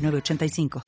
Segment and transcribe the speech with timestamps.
[0.00, 0.82] 985.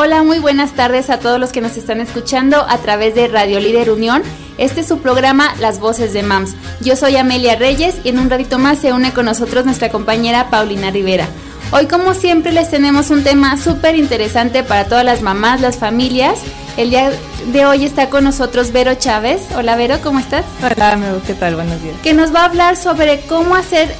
[0.00, 3.58] Hola, muy buenas tardes a todos los que nos están escuchando a través de Radio
[3.58, 4.22] Líder Unión.
[4.56, 6.54] Este es su programa Las Voces de MAMS.
[6.80, 10.50] Yo soy Amelia Reyes y en un ratito más se une con nosotros nuestra compañera
[10.50, 11.26] Paulina Rivera.
[11.70, 16.38] Hoy como siempre les tenemos un tema súper interesante para todas las mamás, las familias.
[16.78, 17.10] El día
[17.52, 19.42] de hoy está con nosotros Vero Chávez.
[19.54, 20.46] Hola Vero, ¿cómo estás?
[20.62, 21.56] Hola, ¿qué tal?
[21.56, 21.94] Buenos días.
[22.02, 23.94] Que nos va a hablar sobre cómo hacer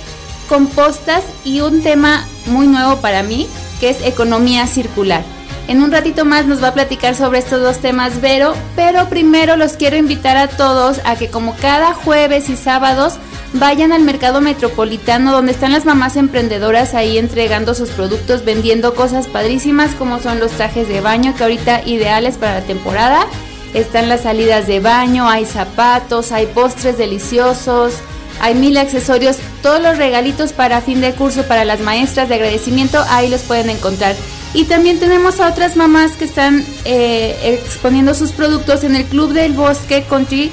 [0.48, 3.47] compostas y un tema muy nuevo para mí,
[3.81, 5.23] que es economía circular.
[5.69, 9.55] En un ratito más nos va a platicar sobre estos dos temas Vero, pero primero
[9.55, 13.19] los quiero invitar a todos a que como cada jueves y sábados
[13.52, 19.27] vayan al mercado metropolitano donde están las mamás emprendedoras ahí entregando sus productos, vendiendo cosas
[19.27, 23.27] padrísimas como son los trajes de baño que ahorita ideales para la temporada.
[23.74, 27.92] Están las salidas de baño, hay zapatos, hay postres deliciosos,
[28.41, 33.05] hay mil accesorios, todos los regalitos para fin de curso para las maestras de agradecimiento,
[33.11, 34.14] ahí los pueden encontrar.
[34.55, 39.33] Y también tenemos a otras mamás que están eh, exponiendo sus productos en el Club
[39.33, 40.51] del Bosque Country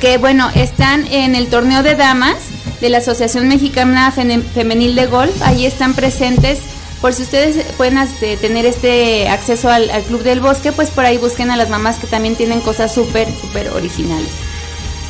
[0.00, 2.36] que bueno, están en el torneo de damas
[2.80, 6.58] de la Asociación Mexicana Femenil de Golf, ahí están presentes.
[7.00, 11.18] Por si ustedes pueden este, tener este acceso al, Club del Bosque, pues por ahí
[11.18, 14.30] busquen a las mamás que también tienen cosas súper, súper originales.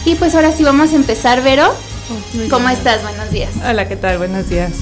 [0.05, 1.69] Y pues ahora sí vamos a empezar, Vero.
[1.69, 3.03] Oh, ¿Cómo estás?
[3.03, 3.51] Buenos días.
[3.69, 4.19] Hola, ¿qué tal?
[4.19, 4.73] Buenos días.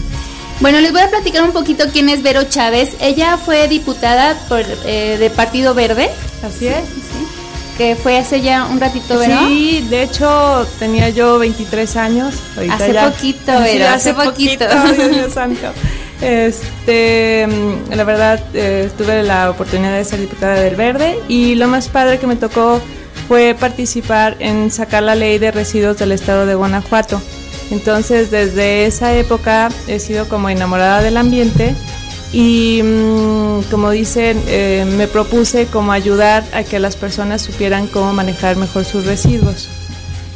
[0.61, 2.97] Bueno, les voy a platicar un poquito quién es Vero Chávez.
[3.01, 6.11] Ella fue diputada por, eh, de Partido Verde.
[6.43, 6.85] Así es
[7.77, 9.47] que fue hace ya un ratito, ¿verdad?
[9.49, 12.35] Sí, de hecho tenía yo 23 años.
[12.71, 13.95] hace poquito, ¿verdad?
[13.95, 14.65] hace, poquito.
[15.11, 15.73] Dios santo.
[16.21, 17.47] Este,
[17.91, 22.19] la verdad, eh, tuve la oportunidad de ser diputada del Verde y lo más padre
[22.19, 22.81] que me tocó
[23.29, 27.21] fue participar en sacar la ley de residuos del estado de Guanajuato.
[27.71, 31.75] Entonces, desde esa época he sido como enamorada del ambiente
[32.35, 38.13] y mm, como dicen, eh, me propuse como ayudar a que las personas supieran cómo
[38.13, 39.69] manejar mejor sus residuos.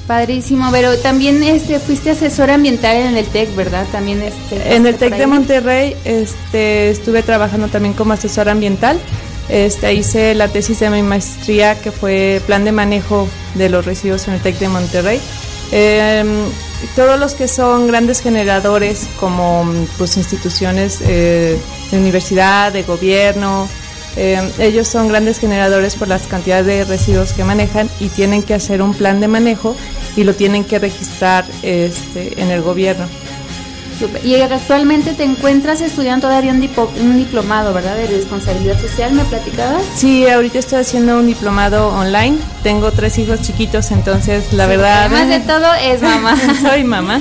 [0.07, 3.85] Padrísimo, pero también este fuiste asesora ambiental en el TEC, ¿verdad?
[3.93, 8.99] También este, en el TEC de Monterrey este, estuve trabajando también como asesora ambiental.
[9.51, 14.29] Este, hice la tesis de mi maestría que fue plan de manejo de los residuos
[14.29, 15.21] en el TEC de Monterrey.
[15.73, 16.25] Eh,
[16.95, 19.67] todos los que son grandes generadores como
[19.97, 21.59] pues instituciones eh,
[21.91, 23.69] de universidad, de gobierno,
[24.17, 28.55] eh, ellos son grandes generadores por las cantidades de residuos que manejan y tienen que
[28.55, 29.77] hacer un plan de manejo
[30.17, 33.07] y lo tienen que registrar este, en el gobierno.
[34.23, 36.69] Y actualmente te encuentras estudiando todavía un,
[37.01, 37.97] un, diplomado, ¿verdad?
[37.97, 39.83] De responsabilidad social, ¿me platicabas?
[39.97, 42.39] Sí, ahorita estoy haciendo un diplomado online.
[42.63, 45.07] Tengo tres hijos chiquitos, entonces la verdad...
[45.07, 46.37] Además de todo es mamá.
[46.63, 47.21] soy mamá.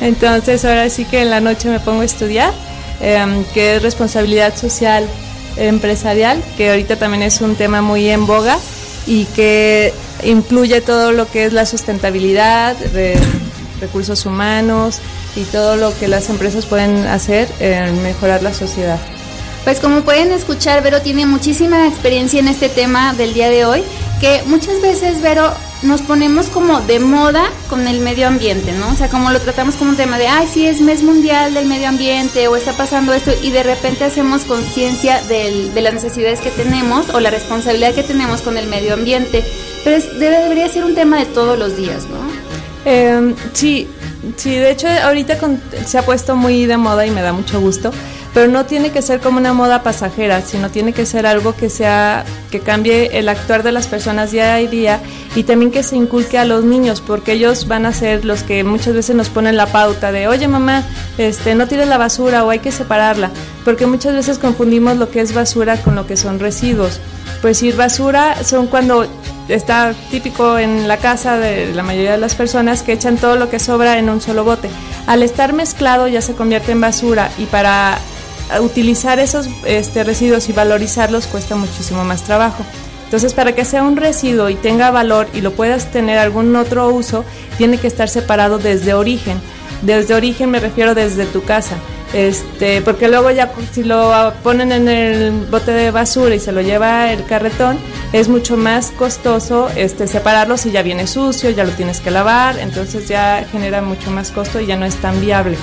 [0.00, 2.52] Entonces ahora sí que en la noche me pongo a estudiar,
[3.00, 5.06] em, que es responsabilidad social
[5.56, 8.58] empresarial, que ahorita también es un tema muy en boga
[9.06, 9.92] y que
[10.22, 12.76] incluye todo lo que es la sustentabilidad,
[13.80, 14.98] recursos humanos,
[15.36, 18.98] y todo lo que las empresas pueden hacer en mejorar la sociedad.
[19.64, 23.82] Pues como pueden escuchar, Vero tiene muchísima experiencia en este tema del día de hoy,
[24.20, 25.52] que muchas veces, Vero,
[25.82, 28.90] nos ponemos como de moda con el medio ambiente, ¿no?
[28.90, 31.66] O sea, como lo tratamos como un tema de, ay, sí, es mes mundial del
[31.66, 36.50] medio ambiente o está pasando esto y de repente hacemos conciencia de las necesidades que
[36.50, 39.44] tenemos o la responsabilidad que tenemos con el medio ambiente.
[39.84, 42.39] Pero debería ser un tema de todos los días, ¿no?
[42.84, 43.88] Eh, sí,
[44.36, 45.38] Sí, de hecho ahorita
[45.86, 47.90] se ha puesto muy de moda y me da mucho gusto,
[48.34, 51.70] pero no tiene que ser como una moda pasajera, sino tiene que ser algo que
[51.70, 55.00] sea que cambie el actuar de las personas día a día
[55.34, 58.62] y también que se inculque a los niños, porque ellos van a ser los que
[58.62, 60.84] muchas veces nos ponen la pauta de, "Oye, mamá,
[61.16, 63.30] este no tires la basura o hay que separarla",
[63.64, 67.00] porque muchas veces confundimos lo que es basura con lo que son residuos.
[67.40, 69.06] Pues ir basura son cuando
[69.50, 73.50] está típico en la casa de la mayoría de las personas que echan todo lo
[73.50, 74.70] que sobra en un solo bote.
[75.06, 77.98] Al estar mezclado ya se convierte en basura y para
[78.60, 82.64] utilizar esos este, residuos y valorizarlos cuesta muchísimo más trabajo.
[83.04, 86.88] Entonces, para que sea un residuo y tenga valor y lo puedas tener algún otro
[86.90, 87.24] uso,
[87.58, 89.40] tiene que estar separado desde origen.
[89.82, 91.76] Desde origen me refiero desde tu casa.
[92.12, 96.60] Este, porque luego ya si lo ponen en el bote de basura y se lo
[96.60, 97.78] lleva el carretón,
[98.12, 102.58] es mucho más costoso este separarlo si ya viene sucio, ya lo tienes que lavar,
[102.58, 105.56] entonces ya genera mucho más costo y ya no es tan viable.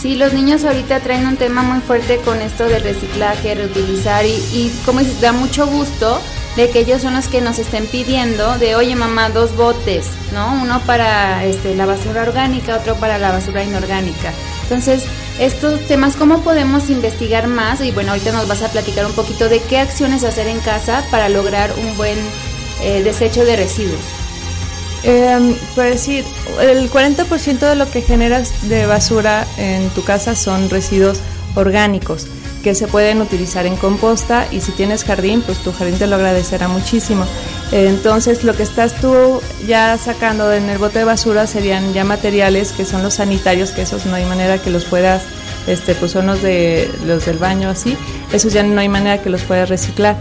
[0.00, 4.34] Sí, los niños ahorita traen un tema muy fuerte con esto del reciclaje, reutilizar y,
[4.52, 6.20] y como dices, da mucho gusto
[6.56, 10.52] de que ellos son los que nos estén pidiendo de, oye mamá, dos botes, ¿no?
[10.62, 14.32] Uno para este, la basura orgánica, otro para la basura inorgánica.
[14.62, 15.04] Entonces,
[15.38, 17.80] estos temas, ¿cómo podemos investigar más?
[17.80, 21.04] Y bueno, ahorita nos vas a platicar un poquito de qué acciones hacer en casa
[21.10, 22.18] para lograr un buen
[22.82, 24.00] eh, desecho de residuos.
[25.02, 26.24] Eh, pues decir,
[26.60, 31.20] el 40% de lo que generas de basura en tu casa son residuos
[31.54, 32.26] orgánicos
[32.62, 36.16] que se pueden utilizar en composta y si tienes jardín, pues tu jardín te lo
[36.16, 37.26] agradecerá muchísimo.
[37.74, 42.70] Entonces lo que estás tú ya sacando en el bote de basura serían ya materiales
[42.70, 45.24] que son los sanitarios, que esos no hay manera que los puedas,
[45.66, 47.96] este, pues son los, de, los del baño así,
[48.32, 50.16] esos ya no hay manera que los puedas reciclar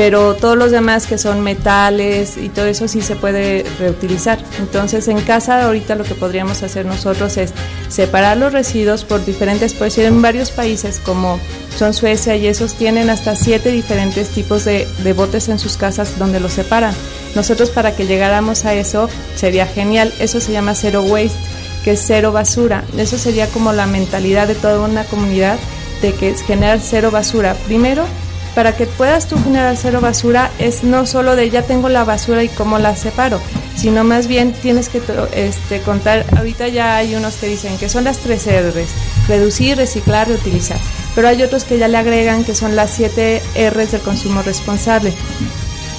[0.00, 4.38] pero todos los demás que son metales y todo eso sí se puede reutilizar.
[4.58, 7.52] Entonces en casa ahorita lo que podríamos hacer nosotros es
[7.90, 11.38] separar los residuos por diferentes, puede ser en varios países como
[11.76, 16.18] son Suecia y esos tienen hasta siete diferentes tipos de, de botes en sus casas
[16.18, 16.94] donde los separan.
[17.34, 21.36] Nosotros para que llegáramos a eso sería genial, eso se llama zero waste,
[21.84, 22.84] que es cero basura.
[22.96, 25.58] Eso sería como la mentalidad de toda una comunidad
[26.00, 27.54] de que es generar cero basura.
[27.66, 28.06] Primero,
[28.54, 32.42] para que puedas tú generar cero basura es no solo de ya tengo la basura
[32.42, 33.40] y cómo la separo,
[33.76, 35.00] sino más bien tienes que
[35.32, 38.90] este, contar, ahorita ya hay unos que dicen que son las tres R's,
[39.28, 40.78] reducir, reciclar, reutilizar,
[41.14, 45.14] pero hay otros que ya le agregan que son las siete R's del consumo responsable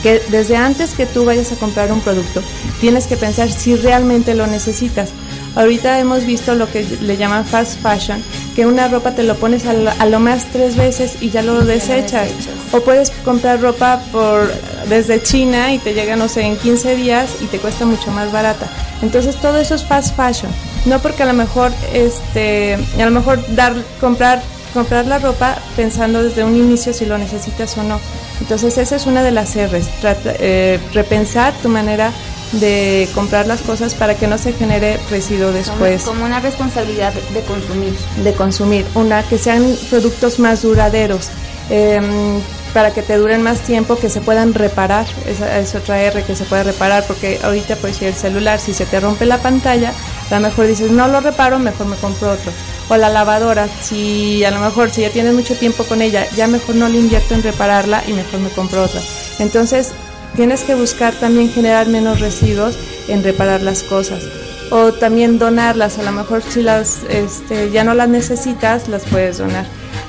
[0.02, 2.42] que desde antes que tú vayas a comprar un producto,
[2.80, 5.12] tienes que pensar si realmente lo necesitas.
[5.56, 8.24] Ahorita hemos visto lo que le llaman fast fashion,
[8.56, 12.30] que una ropa te lo pones a lo, más tres veces y ya lo desechas.
[12.72, 14.52] O puedes comprar ropa por
[14.88, 18.32] desde China y te llega, no sé, en 15 días y te cuesta mucho más
[18.32, 18.68] barata.
[19.02, 20.52] Entonces todo eso es fast fashion.
[20.86, 24.42] No porque a lo mejor, este, a lo mejor dar, comprar,
[24.74, 28.00] comprar la ropa pensando desde un inicio si lo necesitas o no.
[28.42, 32.12] Entonces esa es una de las R's, eh, repensar tu manera
[32.54, 36.04] de comprar las cosas para que no se genere residuo después.
[36.04, 37.94] Como, una responsabilidad de consumir.
[38.24, 41.30] De consumir, una que sean productos más duraderos.
[41.70, 42.42] Em,
[42.74, 46.36] para que te duren más tiempo, que se puedan reparar, esa es otra R que
[46.36, 49.94] se puede reparar, porque ahorita pues si el celular, si se te rompe la pantalla,
[50.30, 52.52] a lo mejor dices, no lo reparo, mejor me compro otro.
[52.90, 56.48] O la lavadora, si a lo mejor si ya tienes mucho tiempo con ella, ya
[56.48, 59.02] mejor no le invierto en repararla y mejor me compro otra.
[59.40, 59.92] Entonces,
[60.36, 64.24] tienes que buscar también generar menos residuos en reparar las cosas
[64.72, 69.38] o también donarlas, a lo mejor si las este, ya no las necesitas, las puedes
[69.38, 69.66] donar.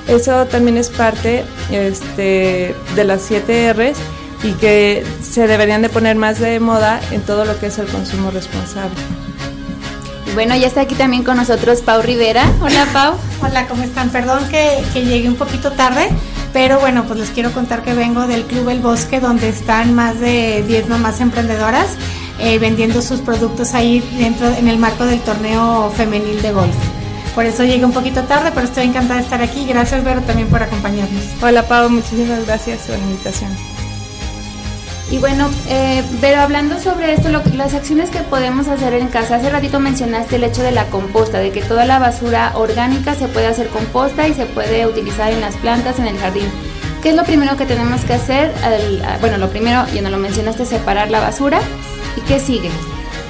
[0.07, 3.97] Eso también es parte este, de las 7 R's
[4.43, 7.87] y que se deberían de poner más de moda en todo lo que es el
[7.87, 8.95] consumo responsable.
[10.33, 12.49] Bueno, ya está aquí también con nosotros Pau Rivera.
[12.61, 13.15] Hola Pau.
[13.41, 14.09] Hola, ¿cómo están?
[14.09, 16.09] Perdón que, que llegué un poquito tarde,
[16.53, 20.19] pero bueno, pues les quiero contar que vengo del Club El Bosque, donde están más
[20.19, 21.87] de 10 mamás emprendedoras
[22.39, 26.75] eh, vendiendo sus productos ahí dentro, en el marco del torneo femenil de golf.
[27.35, 29.65] Por eso llegué un poquito tarde, pero estoy encantada de estar aquí.
[29.65, 31.23] Gracias, Vero, también por acompañarnos.
[31.41, 33.72] Hola, Pau, muchísimas gracias por la invitación.
[35.11, 39.49] Y bueno, eh, pero hablando sobre esto, las acciones que podemos hacer en casa, hace
[39.49, 43.47] ratito mencionaste el hecho de la composta, de que toda la basura orgánica se puede
[43.47, 46.47] hacer composta y se puede utilizar en las plantas, en el jardín.
[47.03, 48.51] ¿Qué es lo primero que tenemos que hacer?
[49.19, 51.59] bueno, lo primero, ya no lo mencionaste, separar la basura.
[52.15, 52.69] ¿Y qué sigue?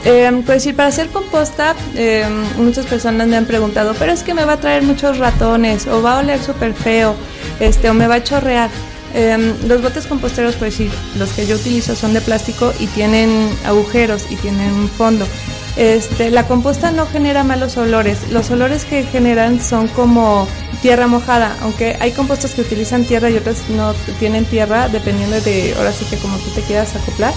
[0.05, 4.33] Eh, pues sí, para hacer composta, em, muchas personas me han preguntado, pero es que
[4.33, 7.15] me va a traer muchos ratones, o va a oler súper feo,
[7.59, 8.69] este, o me va a chorrear.
[9.13, 13.47] Em, los botes composteros, pues sí, los que yo utilizo son de plástico y tienen
[13.63, 15.27] agujeros y tienen fondo.
[15.75, 18.31] Este, la composta no genera malos olores.
[18.31, 20.47] Los olores que generan son como
[20.81, 25.75] tierra mojada, aunque hay compostas que utilizan tierra y otras no tienen tierra, dependiendo de,
[25.77, 27.33] ahora sí que como tú te quieras acoplar.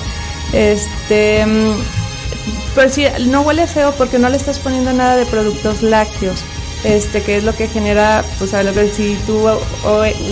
[0.55, 1.75] Este, em,
[2.75, 6.43] pues sí, no huele feo porque no le estás poniendo nada de productos lácteos
[6.87, 9.45] este, que es lo que genera, pues a lo que si tú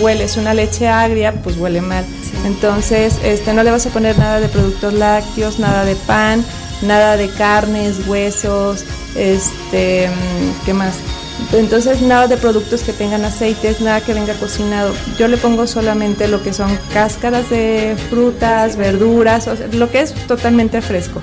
[0.01, 2.05] hueles una leche agria, pues huele mal.
[2.45, 6.45] Entonces, este, no le vas a poner nada de productos lácteos, nada de pan,
[6.81, 8.85] nada de carnes, huesos,
[9.15, 10.09] este,
[10.65, 10.95] ¿qué más?
[11.51, 14.93] Entonces nada de productos que tengan aceites, nada que venga cocinado.
[15.17, 20.81] Yo le pongo solamente lo que son cáscaras de frutas, verduras, lo que es totalmente
[20.81, 21.21] fresco.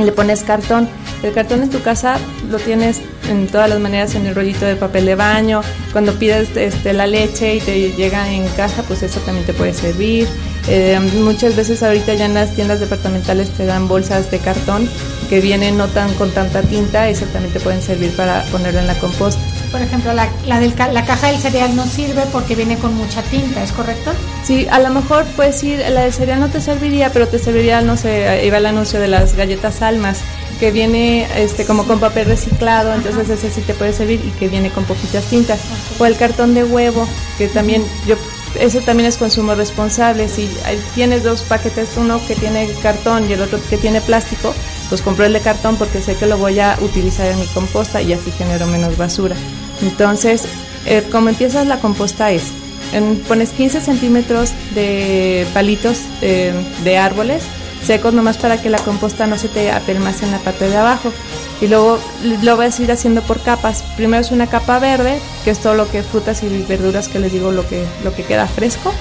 [0.00, 0.88] Y le pones cartón.
[1.22, 2.16] El cartón en tu casa
[2.50, 5.60] lo tienes en todas las maneras en el rollito de papel de baño.
[5.92, 9.74] Cuando pides este, la leche y te llega en caja, pues eso también te puede
[9.74, 10.26] servir.
[10.68, 14.88] Eh, muchas veces ahorita ya en las tiendas departamentales te dan bolsas de cartón
[15.28, 18.86] que vienen no tan con tanta tinta, eso también te pueden servir para ponerlo en
[18.86, 19.40] la composta.
[19.70, 23.62] Por ejemplo, la, la, la caja del cereal no sirve porque viene con mucha tinta,
[23.62, 24.12] ¿es correcto?
[24.44, 27.80] Sí, a lo mejor pues sí, la del cereal no te serviría, pero te serviría,
[27.80, 30.18] no sé, iba el anuncio de las galletas almas
[30.58, 34.48] que viene este como con papel reciclado, entonces ese sí te puede servir y que
[34.48, 35.60] viene con poquitas tintas.
[35.98, 37.06] O el cartón de huevo,
[37.38, 38.16] que también yo
[38.58, 40.28] eso también es consumo responsable.
[40.28, 40.50] Si
[40.94, 44.52] tienes dos paquetes, uno que tiene cartón y el otro que tiene plástico,
[44.90, 48.02] pues compro el de cartón porque sé que lo voy a utilizar en mi composta
[48.02, 49.36] y así genero menos basura.
[49.80, 50.44] Entonces,
[50.84, 52.50] eh, como empiezas la composta es,
[53.26, 56.52] pones 15 centímetros de palitos eh,
[56.84, 57.44] de árboles
[57.84, 61.12] secos nomás para que la composta no se te apelmace en la parte de abajo.
[61.60, 61.98] Y luego
[62.42, 63.82] lo vas a ir haciendo por capas.
[63.96, 67.32] Primero es una capa verde, que es todo lo que frutas y verduras que les
[67.32, 68.92] digo lo que, lo que queda fresco.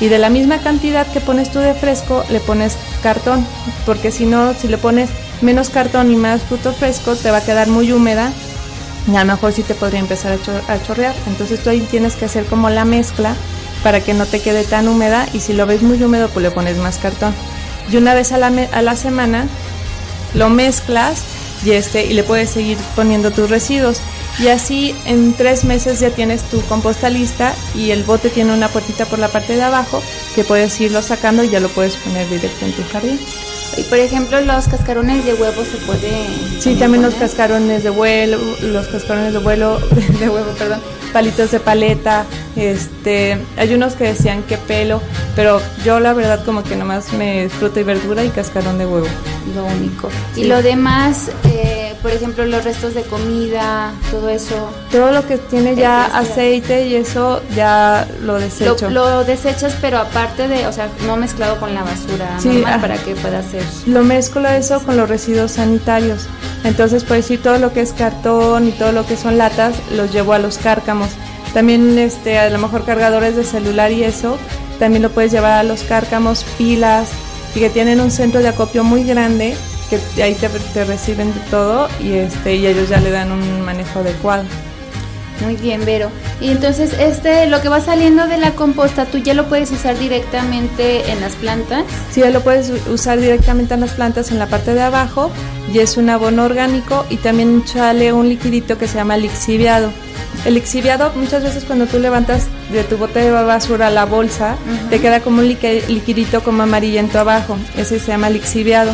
[0.00, 3.46] Y de la misma cantidad que pones tú de fresco, le pones cartón,
[3.86, 5.10] porque si no, si le pones
[5.42, 8.32] menos cartón y más fruto fresco, te va a quedar muy húmeda
[9.10, 11.14] y a lo mejor sí te podría empezar a, chorrear.
[11.26, 13.34] Entonces tú ahí tienes que hacer como la mezcla
[13.82, 16.50] para que no te quede tan húmeda y si lo ves muy húmedo, pues le
[16.50, 17.34] pones más cartón
[17.90, 19.46] y una vez a la, a la semana
[20.34, 21.22] lo mezclas
[21.64, 24.00] y, este, y le puedes seguir poniendo tus residuos.
[24.38, 28.68] Y así en tres meses ya tienes tu composta lista y el bote tiene una
[28.68, 30.02] puertita por la parte de abajo
[30.34, 33.20] que puedes irlo sacando y ya lo puedes poner directo en tu jardín.
[33.76, 36.26] Y por ejemplo, los cascarones de huevo se puede.
[36.60, 39.78] Sí, también los cascarones de vuelo, los cascarones de vuelo,
[40.20, 40.80] de huevo, perdón,
[41.12, 42.24] palitos de paleta,
[42.56, 45.00] este, hay unos que decían que pelo,
[45.36, 49.06] pero yo la verdad como que nomás me fruta y verdura y cascarón de huevo.
[49.54, 50.08] Lo único.
[50.36, 54.70] Y lo demás, eh, por ejemplo, los restos de comida, todo eso.
[54.90, 58.90] Todo lo que tiene ya aceite y eso ya lo desecho.
[58.90, 62.78] Lo, desechas, pero aparte de, o sea, no mezclado con la basura sí, ah.
[62.80, 63.62] para que pueda ser.
[63.86, 66.26] Lo mezclo eso con los residuos sanitarios.
[66.64, 70.12] Entonces, pues sí, todo lo que es cartón y todo lo que son latas, los
[70.12, 71.10] llevo a los cárcamos.
[71.54, 74.38] También este, a lo mejor cargadores de celular y eso,
[74.78, 77.10] también lo puedes llevar a los cárcamos, pilas,
[77.54, 79.54] y que tienen un centro de acopio muy grande,
[80.14, 83.60] que ahí te, te reciben de todo y, este, y ellos ya le dan un
[83.62, 84.44] manejo adecuado.
[85.42, 86.10] Muy bien, Vero.
[86.40, 89.98] Y entonces este, lo que va saliendo de la composta, ¿tú ya lo puedes usar
[89.98, 91.84] directamente en las plantas?
[92.12, 95.30] Sí, ya lo puedes usar directamente en las plantas en la parte de abajo
[95.72, 99.90] y es un abono orgánico y también sale un liquidito que se llama lixiviado.
[100.44, 104.56] El lixiviado, muchas veces cuando tú levantas de tu bote de basura la bolsa,
[104.90, 107.56] te queda como un liquidito como amarillento abajo.
[107.76, 108.92] Ese se llama lixiviado.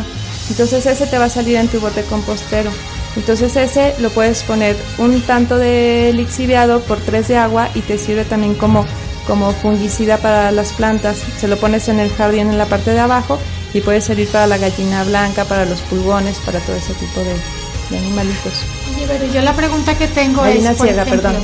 [0.49, 2.71] Entonces ese te va a salir en tu bote compostero.
[3.15, 7.97] Entonces ese lo puedes poner un tanto de lixiviado por tres de agua y te
[7.97, 8.85] sirve también como,
[9.27, 11.17] como fungicida para las plantas.
[11.39, 13.39] Se lo pones en el jardín en la parte de abajo
[13.73, 17.97] y puede servir para la gallina blanca, para los pulgones, para todo ese tipo de,
[17.97, 18.53] animalitos.
[18.95, 21.35] Oye, pero yo la pregunta que tengo es, ciega, perdón.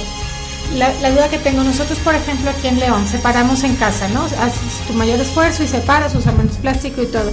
[0.75, 4.23] La, la, duda que tengo, nosotros por ejemplo aquí en León separamos en casa, ¿no?
[4.25, 7.31] Haces tu mayor esfuerzo y separas, usamos plástico y todo.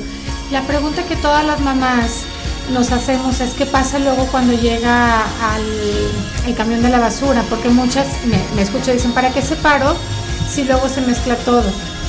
[0.52, 2.24] La pregunta que todas las mamás
[2.74, 8.06] nos hacemos es qué pasa luego cuando llega al camión de la basura, porque muchas
[8.26, 9.96] me, me escucho dicen, ¿para qué separo
[10.50, 11.64] si luego se mezcla todo?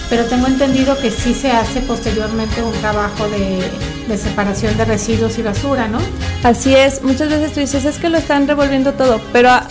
[0.09, 3.63] Pero tengo entendido que sí se hace posteriormente un trabajo de,
[4.09, 5.99] de separación de residuos y basura, ¿no?
[6.43, 9.67] Así es, muchas veces tú dices, es que lo están revolviendo todo, pero a,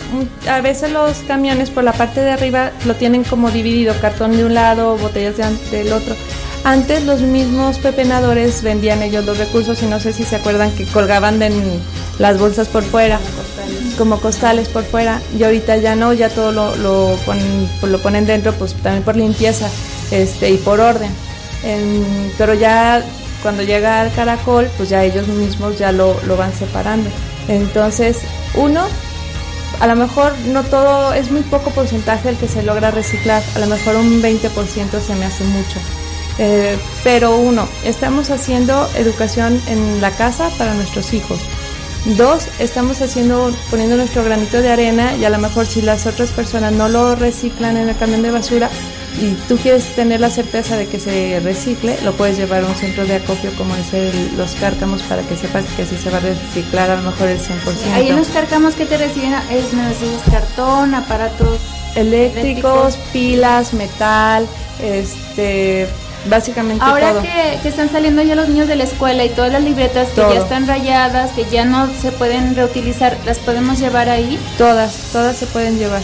[0.49, 4.47] a, veces los camiones por la parte de arriba lo tienen como dividido, cartón de
[4.47, 6.17] un lado, botellas de, del otro.
[6.65, 10.87] Antes los mismos pepenadores vendían ellos los recursos y no sé si se acuerdan que
[10.87, 11.51] colgaban de
[12.21, 13.19] las bolsas por fuera,
[13.99, 18.27] como costales por fuera, y ahorita ya no, ya todo lo, lo, ponen, lo ponen
[18.27, 19.69] dentro, pues también por limpieza
[20.13, 21.11] este, y por orden.
[22.39, 23.03] pero ya
[23.43, 27.11] cuando llega al caracol, pues ya ellos mismos ya lo, lo van separando.
[27.49, 28.19] Entonces,
[28.55, 28.85] uno,
[29.81, 33.59] a lo mejor no todo, es muy poco porcentaje el que se logra reciclar, a
[33.59, 35.81] lo mejor un 20% se me hace mucho.
[36.39, 41.41] Eh, pero uno, estamos haciendo educación en la casa para nuestros hijos.
[42.17, 46.31] Dos, estamos haciendo, poniendo nuestro granito de arena y a lo mejor si las otras
[46.31, 48.71] personas no lo reciclan en el camión de basura,
[49.21, 52.75] y tú quieres tener la certeza de que se recicle, lo puedes llevar a un
[52.75, 56.19] centro de acopio como es el, los cárcamos para que sepas que si se va
[56.19, 57.93] a reciclar a lo mejor el 100%.
[57.93, 61.61] Ahí en los cárcamos que te reciben es, me recibes cartón, aparatos
[61.95, 64.47] eléctricos, pilas, metal,
[64.83, 65.87] este
[66.27, 67.23] básicamente Ahora todo.
[67.23, 70.21] Que, que están saliendo ya los niños de la escuela y todas las libretas que
[70.21, 74.39] ya están rayadas, que ya no se pueden reutilizar, ¿las podemos llevar ahí?
[74.59, 76.03] Todas, todas se pueden llevar.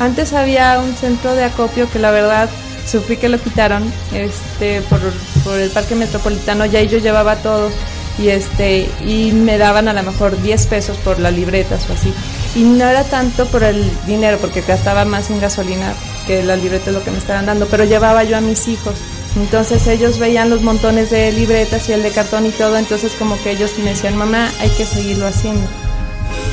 [0.00, 2.48] Antes había un centro de acopio que la verdad
[2.86, 5.00] sufrí que lo quitaron este por,
[5.42, 7.72] por el parque metropolitano, ya yo llevaba todos
[8.18, 12.12] y este y me daban a lo mejor 10 pesos por las libretas o así.
[12.54, 15.92] Y no era tanto por el dinero, porque gastaba más en gasolina
[16.26, 18.94] que las libretas lo que me estaban dando, pero llevaba yo a mis hijos.
[19.36, 23.40] Entonces ellos veían los montones de libretas y el de cartón y todo, entonces como
[23.42, 25.66] que ellos me decían, mamá, hay que seguirlo haciendo.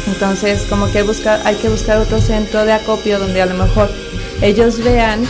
[0.08, 3.90] Entonces, como que hay, que buscar otro centro de acopio donde a lo mejor
[4.42, 5.24] ellos vean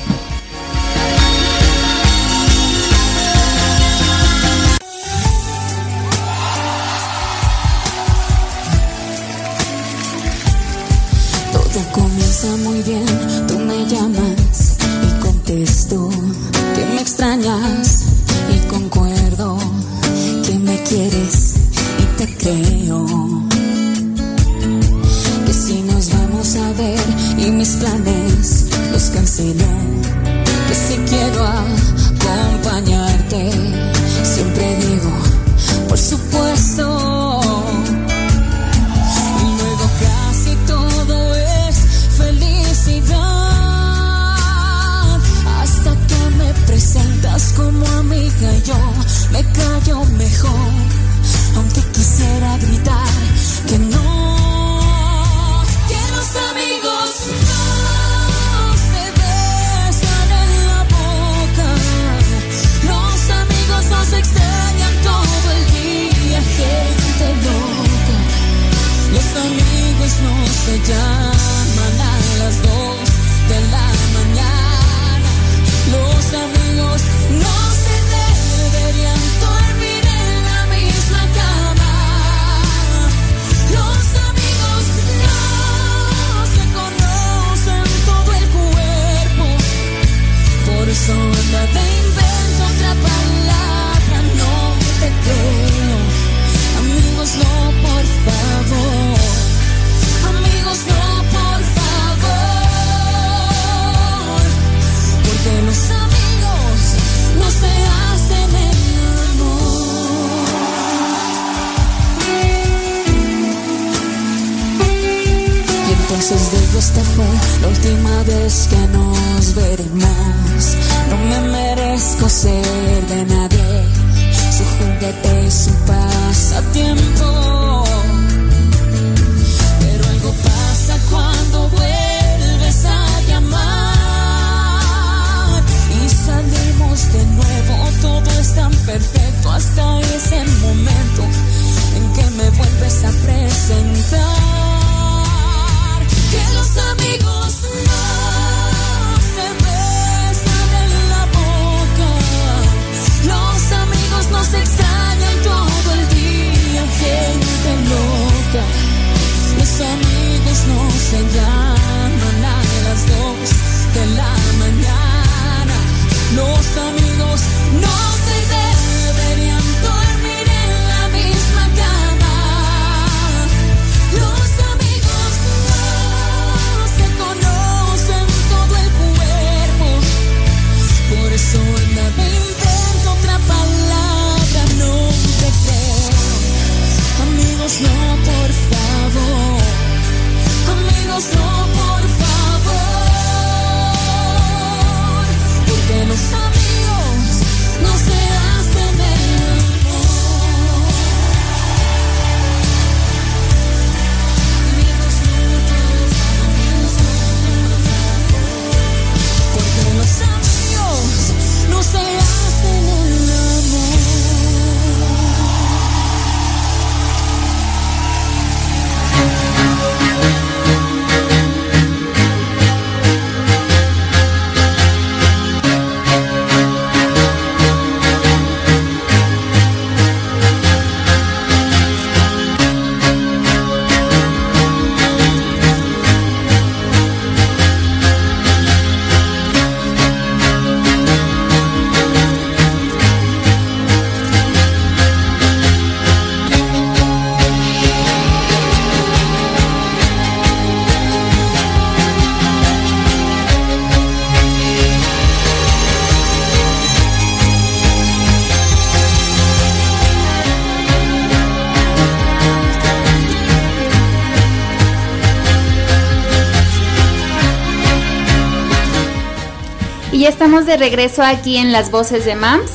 [270.73, 272.71] De regreso aquí en Las Voces de MAMS.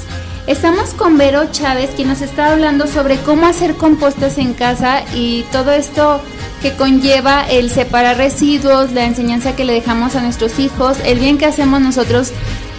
[0.46, 5.42] Estamos con Vero Chávez, quien nos está hablando sobre cómo hacer compostas en casa y
[5.52, 6.22] todo esto
[6.62, 11.40] que conlleva el separar residuos, la enseñanza que le dejamos a nuestros hijos, el bien
[11.40, 12.34] que hacemos nosotros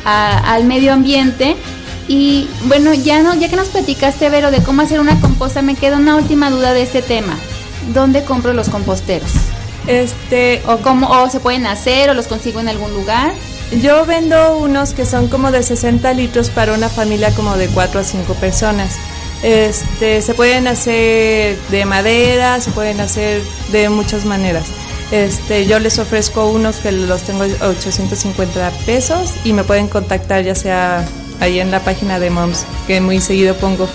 [0.04, 1.56] al medio ambiente.
[2.06, 5.74] Y bueno, ya no, ya que nos platicaste, Vero, de cómo hacer una composta, me
[5.74, 7.36] queda una última duda de este tema.
[7.92, 9.32] ¿Dónde compro los composteros?
[9.88, 13.32] Este, o cómo o se pueden hacer o los consigo en algún lugar.
[13.70, 18.00] Yo vendo unos que son como de 60 litros para una familia como de 4
[18.00, 18.96] a 5 personas.
[19.42, 24.64] Este, se pueden hacer de madera, se pueden hacer de muchas maneras.
[25.10, 30.54] Este, yo les ofrezco unos que los tengo 850 pesos y me pueden contactar ya
[30.54, 31.06] sea
[31.40, 33.88] ahí en la página de Moms, que muy seguido pongo.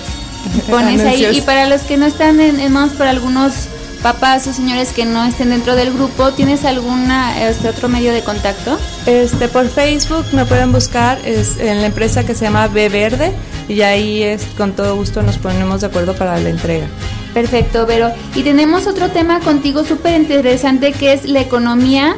[0.69, 3.67] Pones ahí y para los que no están en, en Moms, para algunos
[4.03, 8.21] papás o señores que no estén dentro del grupo, ¿tienes alguna este otro medio de
[8.21, 8.77] contacto?
[9.05, 13.31] Este por Facebook me pueden buscar es en la empresa que se llama B Verde
[13.69, 16.85] y ahí es con todo gusto nos ponemos de acuerdo para la entrega.
[17.33, 18.11] Perfecto, Vero.
[18.35, 22.17] Y tenemos otro tema contigo súper interesante que es la economía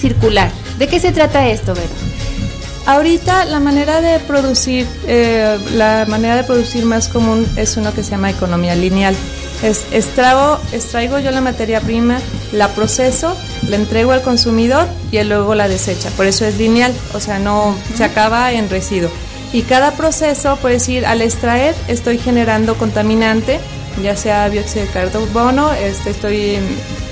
[0.00, 0.50] circular.
[0.78, 2.06] ¿De qué se trata esto, Vero?
[2.86, 8.02] Ahorita la manera de producir, eh, la manera de producir más común es uno que
[8.02, 9.14] se llama economía lineal.
[9.62, 12.18] Es, extraigo, extraigo yo la materia prima,
[12.52, 13.36] la proceso,
[13.68, 16.10] la entrego al consumidor y luego la desecha.
[16.10, 19.10] Por eso es lineal, o sea, no se acaba en residuo.
[19.52, 23.60] Y cada proceso, puede decir, al extraer estoy generando contaminante,
[24.02, 26.58] ya sea dióxido de carbono, este, estoy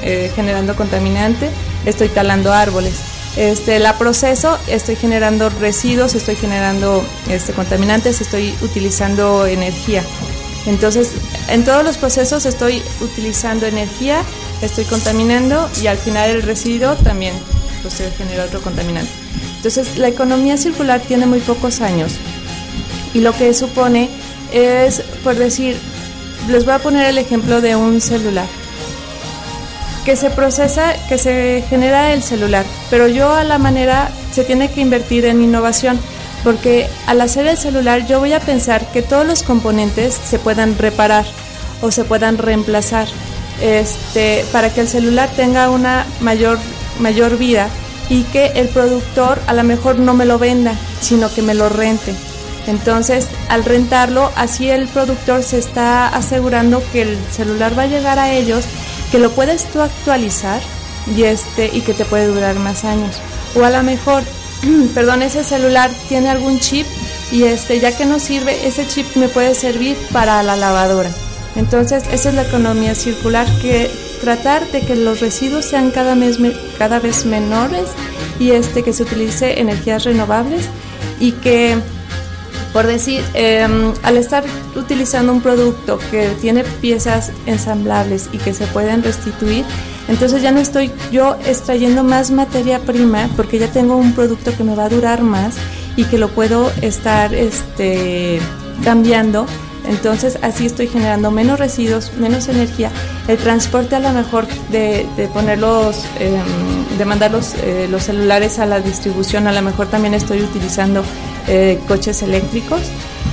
[0.03, 1.49] eh, generando contaminante,
[1.87, 2.95] estoy talando árboles.
[3.37, 10.03] Este, la proceso, estoy generando residuos, estoy generando este, contaminantes, estoy utilizando energía.
[10.67, 11.11] Entonces,
[11.49, 14.23] en todos los procesos estoy utilizando energía,
[14.63, 17.35] estoy contaminando y al final el residuo también
[17.83, 19.11] pues, genera otro contaminante.
[19.57, 22.13] Entonces, la economía circular tiene muy pocos años
[23.13, 24.09] y lo que supone
[24.53, 25.77] es, por decir,
[26.49, 28.47] les voy a poner el ejemplo de un celular
[30.05, 34.71] que se procesa, que se genera el celular, pero yo a la manera se tiene
[34.71, 35.99] que invertir en innovación
[36.45, 40.77] porque al hacer el celular yo voy a pensar que todos los componentes se puedan
[40.79, 41.25] reparar
[41.81, 43.09] o se puedan reemplazar
[43.61, 46.59] este, para que el celular tenga una mayor,
[47.01, 47.69] mayor vida
[48.11, 51.71] y que el productor a lo mejor no me lo venda, sino que me lo
[51.71, 52.15] rente.
[52.67, 58.19] Entonces, al rentarlo, así el productor se está asegurando que el celular va a llegar
[58.19, 58.65] a ellos,
[59.11, 60.61] que lo puedes tú actualizar
[61.15, 63.17] y, este, y que te puede durar más años.
[63.55, 64.23] O a lo mejor
[64.95, 66.87] perdón, ese celular tiene algún chip
[67.33, 71.11] y este, ya que no sirve, ese chip me puede servir para la lavadora.
[71.57, 76.39] Entonces, esa es la economía circular, que tratar de que los residuos sean cada vez,
[76.79, 77.89] cada vez menores
[78.39, 80.69] y este, que se utilice energías renovables
[81.21, 81.77] y que,
[82.73, 88.67] por decir, em, al estar utilizando un producto que tiene piezas ensamblables y que se
[88.67, 89.65] pueden restituir,
[90.09, 94.65] entonces ya no estoy yo extrayendo más materia prima porque ya tengo un producto que
[94.65, 95.55] me va a durar más
[95.97, 98.39] y que lo puedo estar este,
[98.83, 99.47] cambiando.
[99.87, 102.91] Entonces así estoy generando menos residuos, menos energía.
[103.29, 108.67] El transporte a lo mejor de, ponerlos, em, de mandar los, eh, los, celulares a
[108.67, 111.03] la distribución, a lo mejor también estoy utilizando
[111.49, 112.81] eh, coches eléctricos.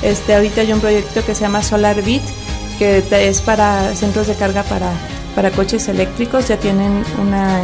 [0.02, 2.24] Este, ahorita hay un proyecto que se llama Solar Bit,
[2.78, 4.92] que es para centros de carga para
[5.36, 7.62] para coches eléctricos ya tienen una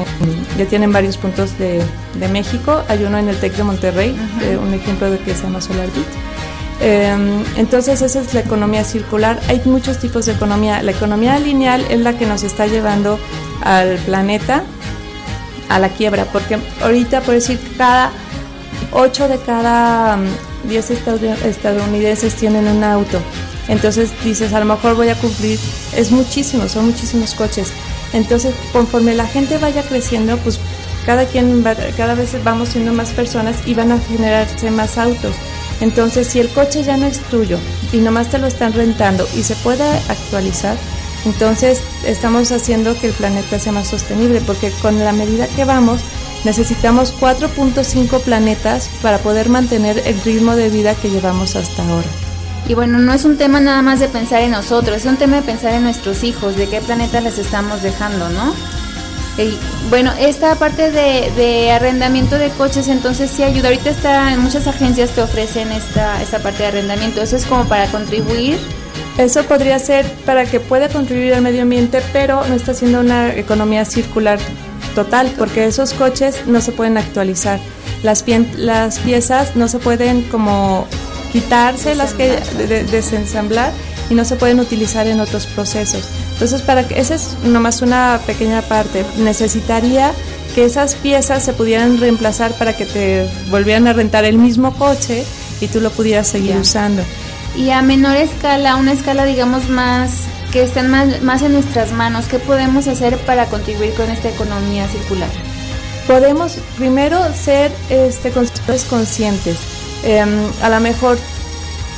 [0.57, 1.83] ya tienen varios puntos de,
[2.31, 2.83] México.
[2.87, 6.07] Hay uno en el Tec de Monterrey eh, un ejemplo de que se llama SolarBit
[6.81, 9.39] em, entonces esa es la economía circular.
[9.49, 10.81] Hay muchos tipos de economía.
[10.81, 13.19] La economía lineal es la que nos está llevando
[13.63, 14.63] al planeta
[15.69, 18.11] a la quiebra porque ahorita por decir cada
[18.91, 20.17] 8 de cada
[20.67, 23.19] 10 mm, estadounidenses tienen un auto
[23.67, 25.59] entonces dices, a lo mejor voy a cumplir,
[25.95, 27.71] es muchísimo, son muchísimos coches.
[28.13, 30.59] Entonces, conforme la gente vaya creciendo, pues
[31.05, 31.63] cada quien
[31.95, 35.35] cada vez vamos siendo más personas y van a generarse más autos.
[35.79, 37.59] Entonces, si el coche ya no es tuyo
[37.91, 40.77] y nomás te lo están rentando y se puede actualizar,
[41.25, 46.01] entonces estamos haciendo que el planeta sea más sostenible, porque con la medida que vamos,
[46.45, 52.26] necesitamos 4.5 planetas para poder mantener el ritmo de vida que llevamos hasta ahora.
[52.67, 55.37] Y bueno, no es un tema nada más de pensar en nosotros, es un tema
[55.37, 58.53] de pensar en nuestros hijos, de qué planeta les estamos dejando, ¿no?
[59.37, 59.57] Y
[59.89, 63.69] bueno, esta parte de, arrendamiento de coches entonces sí ayuda.
[63.69, 67.21] Ahorita está muchas agencias que ofrecen esta, esta parte de arrendamiento.
[67.21, 68.57] Eso es como para contribuir.
[69.19, 73.33] Eso podría ser para que pueda contribuir al medio ambiente, pero no está haciendo una
[73.35, 74.39] economía circular
[74.95, 77.59] total, porque esos coches no se pueden actualizar.
[78.01, 78.25] las,
[78.55, 80.87] las piezas no se pueden como
[81.31, 82.39] quitarse, las que
[82.91, 83.71] desensamblar
[84.09, 86.07] y no se pueden utilizar en otros procesos.
[86.33, 89.05] Entonces, para que esa es nomás una pequeña parte.
[89.17, 90.13] Necesitaría
[90.55, 95.23] que esas piezas se pudieran reemplazar para que te volvieran a rentar el mismo coche
[95.61, 97.03] y tú lo pudieras seguir usando.
[97.55, 100.11] Y a menor escala, una escala digamos más
[100.51, 104.87] que estén más, más en nuestras manos, ¿qué podemos hacer para contribuir con esta economía
[104.87, 105.29] circular?
[106.07, 109.57] Podemos primero ser este, consumidores conscientes.
[110.03, 111.17] Em, a lo mejor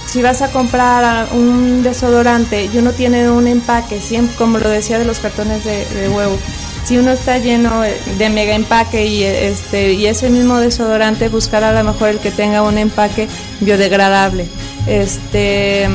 [0.05, 4.97] si vas a comprar un desodorante y uno tiene un empaque, siempre, como lo decía
[4.97, 6.35] de los cartones de, huevo,
[6.83, 11.71] si uno está lleno de mega empaque y este y ese mismo desodorante buscar a
[11.73, 13.27] lo mejor el que tenga un empaque
[13.59, 14.47] biodegradable.
[14.87, 15.87] Este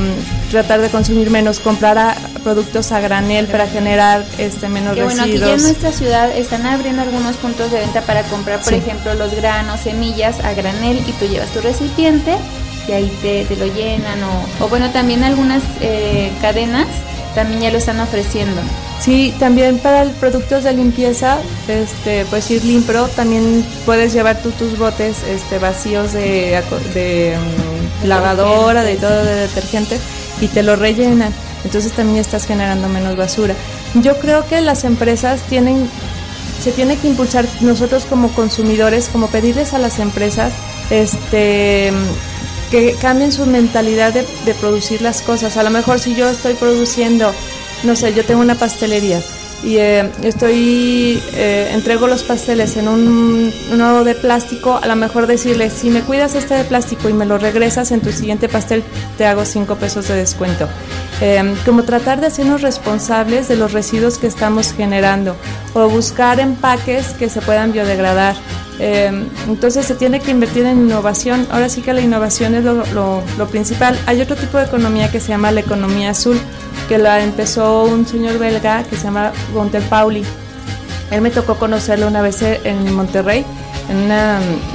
[0.49, 5.15] tratar de consumir menos comprar productos a granel para generar este menos residuos.
[5.15, 9.13] bueno aquí en nuestra ciudad están abriendo algunos puntos de venta para comprar por ejemplo
[9.15, 12.35] los granos semillas a granel y tú llevas tu recipiente
[12.87, 14.19] y ahí te, lo llenan
[14.59, 16.87] o, bueno también algunas eh, cadenas
[17.33, 18.61] también ya lo están ofreciendo.
[19.01, 24.79] Sí, también para productos de limpieza, este, pues ir limpro, también puedes llevar tú tus
[24.79, 29.99] botes este, vacíos de, de mm, lavadora, de todo de detergente
[30.41, 31.33] y te lo rellenan.
[31.63, 33.55] Entonces también estás generando menos basura.
[33.95, 35.89] Yo creo que las empresas tienen,
[36.61, 40.53] se tiene que impulsar nosotros como consumidores, como pedirles a las empresas,
[40.89, 41.91] este
[42.71, 45.57] que cambien su mentalidad de, producir las cosas.
[45.57, 47.31] A lo mejor si yo estoy produciendo,
[47.83, 49.21] no sé, yo tengo una pastelería
[49.63, 55.27] y eh, estoy eh, entrego los pasteles en un, un de plástico, a lo mejor
[55.27, 58.83] decirle, si me cuidas este de plástico y me lo regresas en tu siguiente pastel,
[59.17, 60.67] te hago cinco pesos de descuento.
[61.21, 65.35] Eh, como tratar de hacernos responsables de los residuos que estamos generando
[65.73, 68.35] o buscar empaques que se puedan biodegradar.
[68.79, 71.47] Eh, entonces se tiene que invertir en innovación.
[71.51, 73.97] Ahora sí que la innovación es lo, principal.
[74.05, 76.39] Hay otro tipo de economía que se llama la economía azul,
[76.89, 80.23] que la empezó un señor belga que se llama Gonter Pauli.
[81.11, 83.45] Él me tocó conocerlo una vez en Monterrey,
[83.89, 84.11] en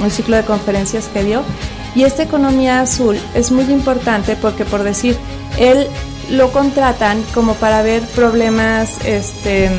[0.03, 1.43] un ciclo de conferencias que dio.
[1.93, 5.17] Y esta economía azul es muy importante porque, por decir,
[5.57, 5.87] él
[6.29, 9.69] lo contratan como para ver problemas este,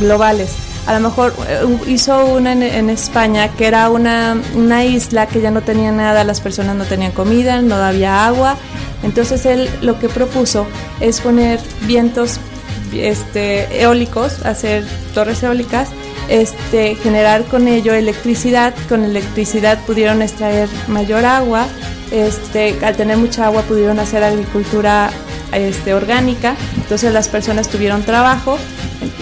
[0.00, 5.40] globales a lo mejor eh, hizo una en, España que era una, una, isla que
[5.40, 8.56] ya no tenía nada, las personas no tenían comida, no había agua.
[9.02, 10.66] Entonces él lo que propuso
[11.00, 12.40] es poner vientos
[12.92, 15.90] este, eólicos, hacer torres eólicas,
[16.28, 18.74] este, generar con ello electricidad.
[18.88, 21.66] Con electricidad pudieron extraer mayor agua.
[22.10, 25.10] Este, al tener mucha agua pudieron hacer agricultura
[25.94, 26.56] orgánica.
[26.76, 28.58] Entonces las personas tuvieron trabajo.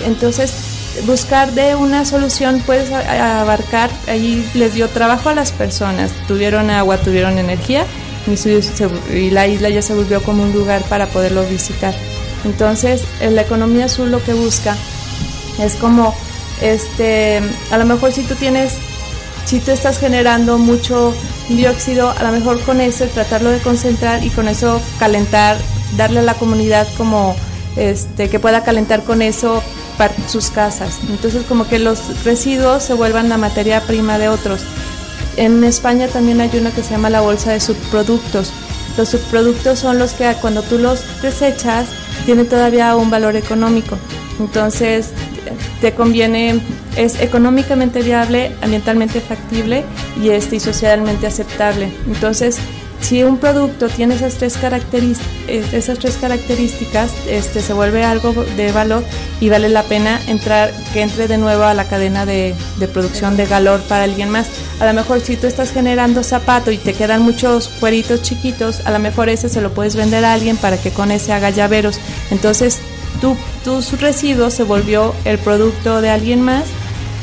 [0.04, 6.70] Entonces buscar de una solución puedes abarcar, ahí les dio trabajo a las personas, tuvieron
[6.70, 7.84] agua, tuvieron energía
[8.26, 11.94] y, la isla ya se volvió como un lugar para poderlo visitar.
[12.44, 14.76] Entonces, la economía azul lo que busca
[15.60, 16.14] es como,
[16.60, 18.74] este, a lo mejor si tú tienes,
[19.44, 21.14] si tú estás generando mucho
[21.48, 25.56] dióxido, a lo mejor con ese tratarlo de concentrar y con eso calentar,
[25.96, 27.36] darle a la comunidad como,
[27.76, 29.62] este, que pueda calentar con eso
[30.28, 30.98] sus casas.
[31.08, 34.62] Entonces como que los residuos se vuelvan la materia prima de otros.
[35.36, 38.52] En España también hay una que se llama la bolsa de subproductos.
[38.96, 41.86] Los subproductos son los que cuando tú los desechas
[42.24, 43.98] tienen todavía un valor económico.
[44.38, 45.10] Entonces
[45.80, 46.60] te conviene,
[46.96, 49.84] es económicamente viable, ambientalmente factible
[50.22, 51.92] y, este, y socialmente aceptable.
[52.06, 52.58] Entonces
[53.08, 54.58] si un producto tiene esas tres,
[55.48, 59.04] esas tres características, este, se vuelve algo de valor
[59.40, 62.56] y vale la pena entrar, que entre de nuevo a la cadena de,
[62.92, 64.48] producción de valor para alguien más.
[64.80, 68.90] A lo mejor si tú estás generando zapato y te quedan muchos cueritos chiquitos, a
[68.90, 72.00] lo mejor ese se lo puedes vender a alguien para que con ese haga llaveros.
[72.32, 72.80] Entonces
[73.20, 76.64] tu, tus residuos se volvió el producto de alguien más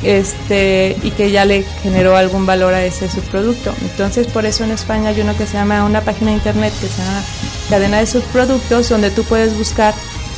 [0.03, 3.73] este, y que ya le generó algún valor a ese subproducto.
[3.81, 6.87] Entonces, por eso en España hay uno que se llama, una página de internet que
[6.87, 7.23] se llama
[7.69, 9.93] Cadena de Subproductos, donde tú puedes buscar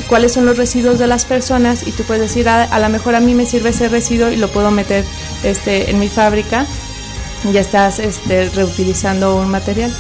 [0.08, 2.89] cuáles son los residuos de las personas y tú puedes decir, a, ah, a lo
[2.89, 5.04] mejor a mí me sirve ese residuo y lo puedo meter
[5.43, 6.65] este, en mi fábrica
[7.51, 9.91] ya estás este, reutilizando un material.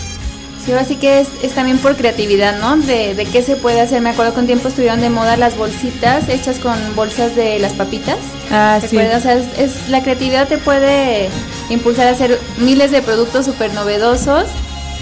[0.65, 2.75] Sí, así que es, es, también por creatividad, ¿no?
[2.77, 4.01] De, de, qué se puede hacer.
[4.01, 7.73] Me acuerdo que un tiempo estuvieron de moda las bolsitas hechas con bolsas de las
[7.73, 8.17] papitas.
[8.49, 8.97] Ah, sí.
[8.97, 11.29] O sea, es, la creatividad te puede
[11.69, 14.45] impulsar a hacer miles de productos súper novedosos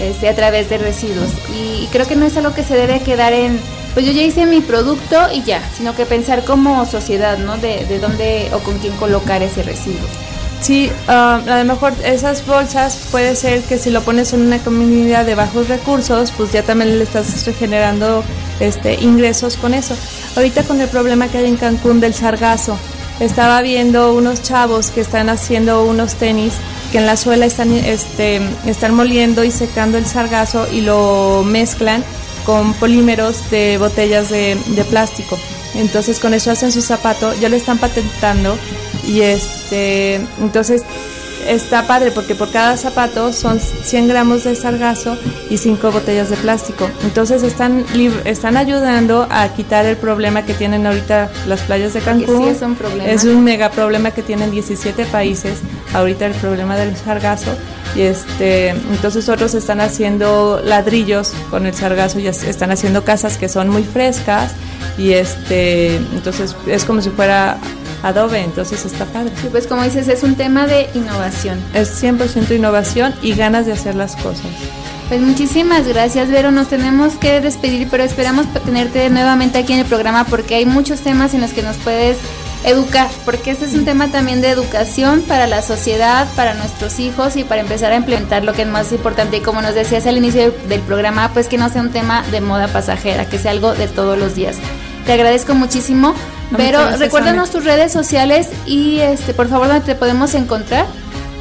[0.00, 1.30] este, a través de residuos.
[1.56, 3.58] Y, creo que no es algo que se debe quedar en,
[3.94, 7.56] pues yo ya hice mi producto y ya, sino que pensar como sociedad, ¿no?
[7.56, 10.06] De, de dónde o con quién colocar ese residuo.
[10.64, 14.58] Sí, ah, a lo mejor esas bolsas puede ser que si lo pones en una
[14.58, 18.24] comunidad de bajos recursos, pues ya también le estás generando
[18.60, 19.94] este, ingresos con eso.
[20.36, 22.78] Ahorita con el problema que hay en Cancún del sargazo,
[23.20, 26.54] estaba viendo unos chavos que están haciendo unos tenis
[26.92, 32.02] que en la suela están, este, están moliendo y secando el sargazo y lo mezclan
[32.46, 35.38] con polímeros de botellas de, de plástico.
[35.74, 38.56] Entonces con eso hacen su zapato, ya lo están patentando
[39.06, 40.82] y este, entonces
[41.46, 45.16] está padre porque por cada zapato son 100 gramos de sargazo
[45.50, 46.88] y 5 botellas de plástico.
[47.04, 47.84] Entonces están,
[48.24, 52.48] están ayudando a quitar el problema que tienen ahorita las playas de Cancún.
[52.48, 53.10] es un problema.
[53.10, 55.58] Es un mega problema que tienen 17 países
[55.92, 57.54] ahorita el problema del sargazo.
[57.94, 63.48] Y este, entonces otros están haciendo ladrillos con el sargazo y están haciendo casas que
[63.48, 64.52] son muy frescas
[64.98, 67.58] y este, entonces es como si fuera
[68.04, 69.32] Adobe, entonces está padre.
[69.40, 71.58] Sí, pues como dices, es un tema de innovación.
[71.72, 74.46] Es 100% innovación y ganas de hacer las cosas.
[75.08, 76.50] Pues muchísimas gracias, Vero.
[76.50, 81.00] Nos tenemos que despedir, pero esperamos tenerte nuevamente aquí en el programa porque hay muchos
[81.00, 82.18] temas en los que nos puedes
[82.64, 87.36] educar, porque este es un tema también de educación para la sociedad, para nuestros hijos
[87.36, 89.38] y para empezar a implementar lo que es más importante.
[89.38, 92.40] Y como nos decías al inicio del programa, pues que no sea un tema de
[92.40, 94.56] moda pasajera, que sea algo de todos los días.
[95.06, 96.14] Te agradezco muchísimo.
[96.56, 100.86] Pero recuérdanos tus redes sociales y este por favor dónde te podemos encontrar.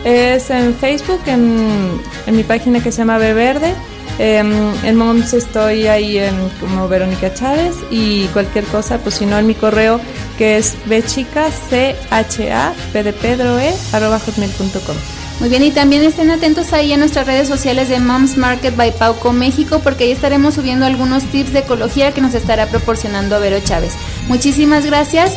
[0.03, 3.73] Es en Facebook, en, mi página que se llama Beverde.
[4.19, 4.51] Em,
[4.83, 9.47] en Moms estoy ahí en, como Verónica Chávez y cualquier cosa, pues si no en
[9.47, 9.99] mi correo
[10.37, 15.22] que es bchica, c h a p de pedro e arroba hotmail.com.
[15.39, 18.95] Muy bien, y también estén atentos ahí a nuestras redes sociales de Moms Market by
[18.97, 23.59] Pauco México, porque ahí estaremos subiendo algunos tips de ecología que nos estará proporcionando Vero
[23.59, 23.93] Chávez.
[24.27, 25.33] Muchísimas gracias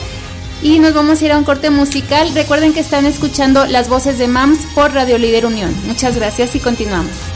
[0.63, 2.31] y nos vamos a ir a un corte musical.
[2.35, 5.75] Recuerden que están escuchando las voces de Moms por Radio Líder Unión.
[5.87, 7.36] Muchas gracias y continuamos.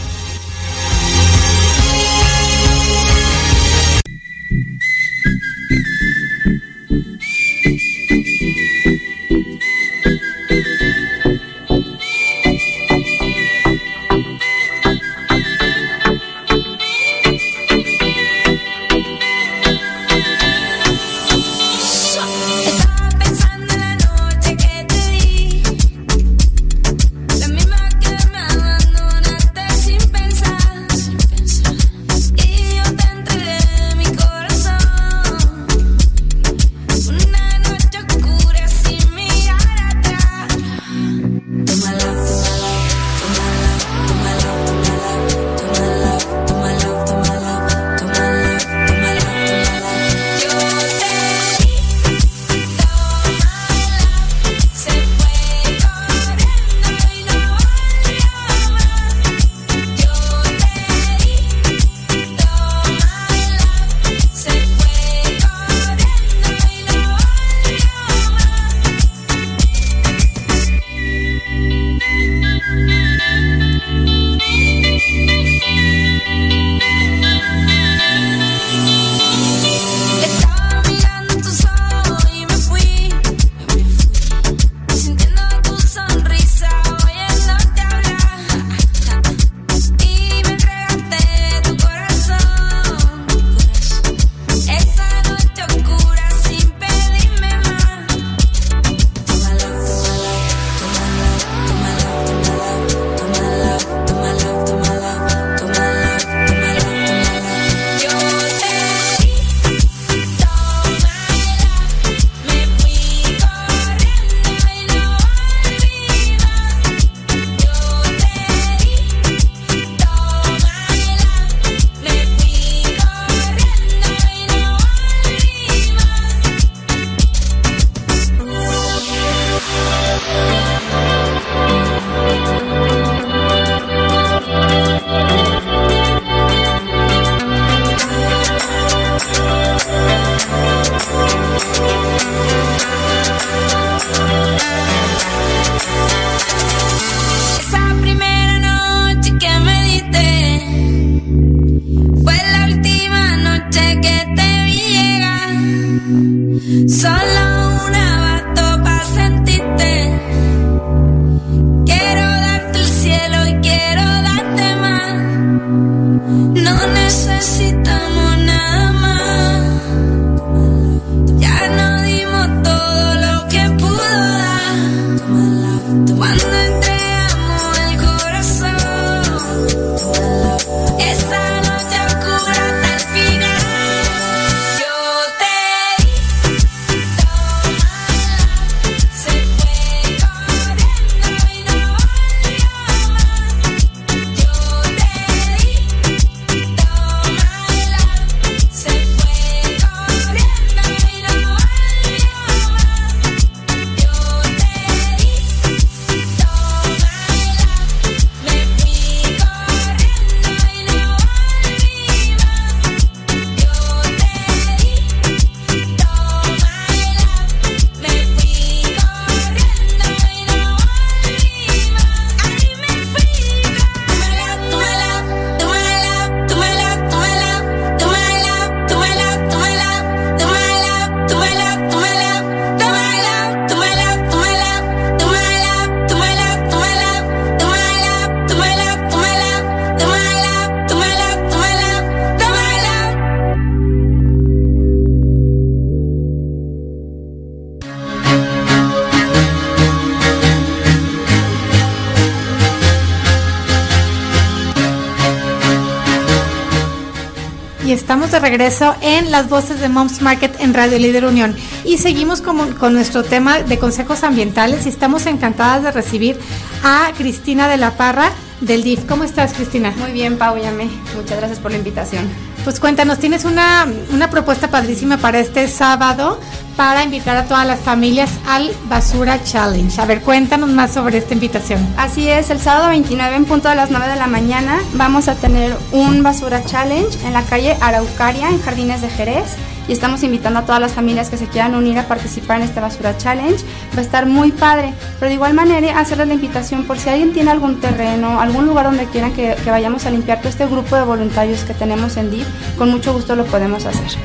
[259.31, 261.57] Las voces de Moms Market en Radio Líder Unión.
[261.85, 266.39] Y seguimos con, con nuestro tema de consejos ambientales y estamos encantadas de recibir
[266.83, 269.07] a Cristina de la Parra del DIF.
[269.07, 269.93] ¿Cómo estás, Cristina?
[269.97, 270.89] Muy bien, Pau, Yame.
[271.17, 272.29] Muchas gracias por la invitación.
[272.65, 276.39] Pues cuéntanos, tienes una, una propuesta padrísima para este sábado
[276.81, 280.01] para invitar a todas las familias al Basura Challenge.
[280.01, 281.87] A ver, cuéntanos más sobre esta invitación.
[281.99, 285.35] Así es, el sábado 29 en punto de las 9 de la mañana vamos a
[285.35, 289.57] tener un Basura Challenge en la calle Araucaria, en Jardines de Jerez
[289.89, 292.81] y estamos invitando a todas las familias que se quieran unir a participar en este
[292.81, 293.63] Basura Challenge.
[293.95, 297.35] Va a estar muy padre, pero de igual manera hacerles la invitación por si alguien
[297.35, 300.97] tiene algún terreno, algún lugar donde quieran que, que vayamos a limpiar todo este grupo
[300.97, 302.47] de voluntarios que tenemos en DIF,
[302.79, 304.19] con mucho gusto lo podemos hacer.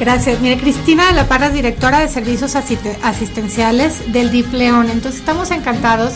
[0.00, 0.40] Gracias.
[0.40, 4.88] Mire, Cristina de la Parra es directora de servicios asistenciales del DIF León.
[4.90, 6.14] Entonces estamos encantados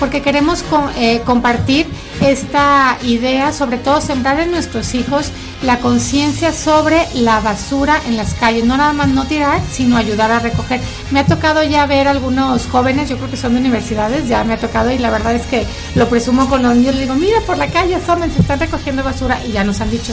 [0.00, 0.64] porque queremos
[0.96, 1.86] eh, compartir
[2.20, 5.30] esta idea, sobre todo sembrar en nuestros hijos
[5.62, 10.30] la conciencia sobre la basura en las calles, no nada más no tirar, sino ayudar
[10.30, 10.80] a recoger.
[11.10, 14.54] Me ha tocado ya ver algunos jóvenes, yo creo que son de universidades, ya me
[14.54, 17.40] ha tocado y la verdad es que lo presumo con los niños, le digo, mira
[17.46, 20.12] por la calle, asomen, se están recogiendo basura y ya nos han dicho,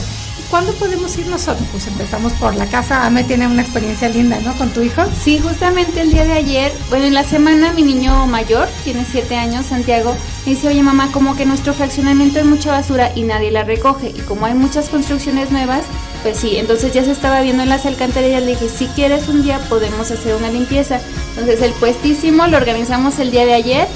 [0.54, 1.66] ¿cuándo podemos ir nosotros?
[1.72, 3.04] Pues empezamos por la casa.
[3.04, 4.56] Ame tiene una experiencia linda, ¿no?
[4.56, 5.02] Con tu hijo.
[5.20, 9.34] Sí, justamente el día de ayer, bueno, en la semana mi niño mayor, tiene siete
[9.34, 13.50] años, Santiago, me dice, oye mamá, como que nuestro fraccionamiento hay mucha basura y nadie
[13.50, 14.10] la recoge.
[14.10, 15.82] Y como hay muchas construcciones nuevas,
[16.22, 19.42] pues sí, entonces ya se estaba viendo en las alcantarillas, le dije, si quieres un
[19.42, 21.00] día podemos hacer una limpieza.
[21.30, 23.88] Entonces el puestísimo lo organizamos el día de ayer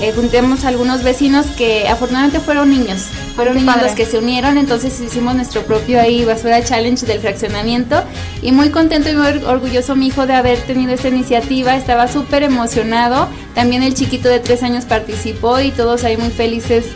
[0.00, 3.02] eh, juntemos a algunos vecinos que afortunadamente fueron niños,
[3.36, 8.02] fueron niños los que se unieron, entonces hicimos nuestro propio ahí basura challenge del fraccionamiento
[8.42, 12.42] y muy contento y muy orgulloso mi hijo de haber tenido esta iniciativa, estaba súper
[12.42, 16.86] emocionado, también el chiquito de tres años participó y todos ahí muy felices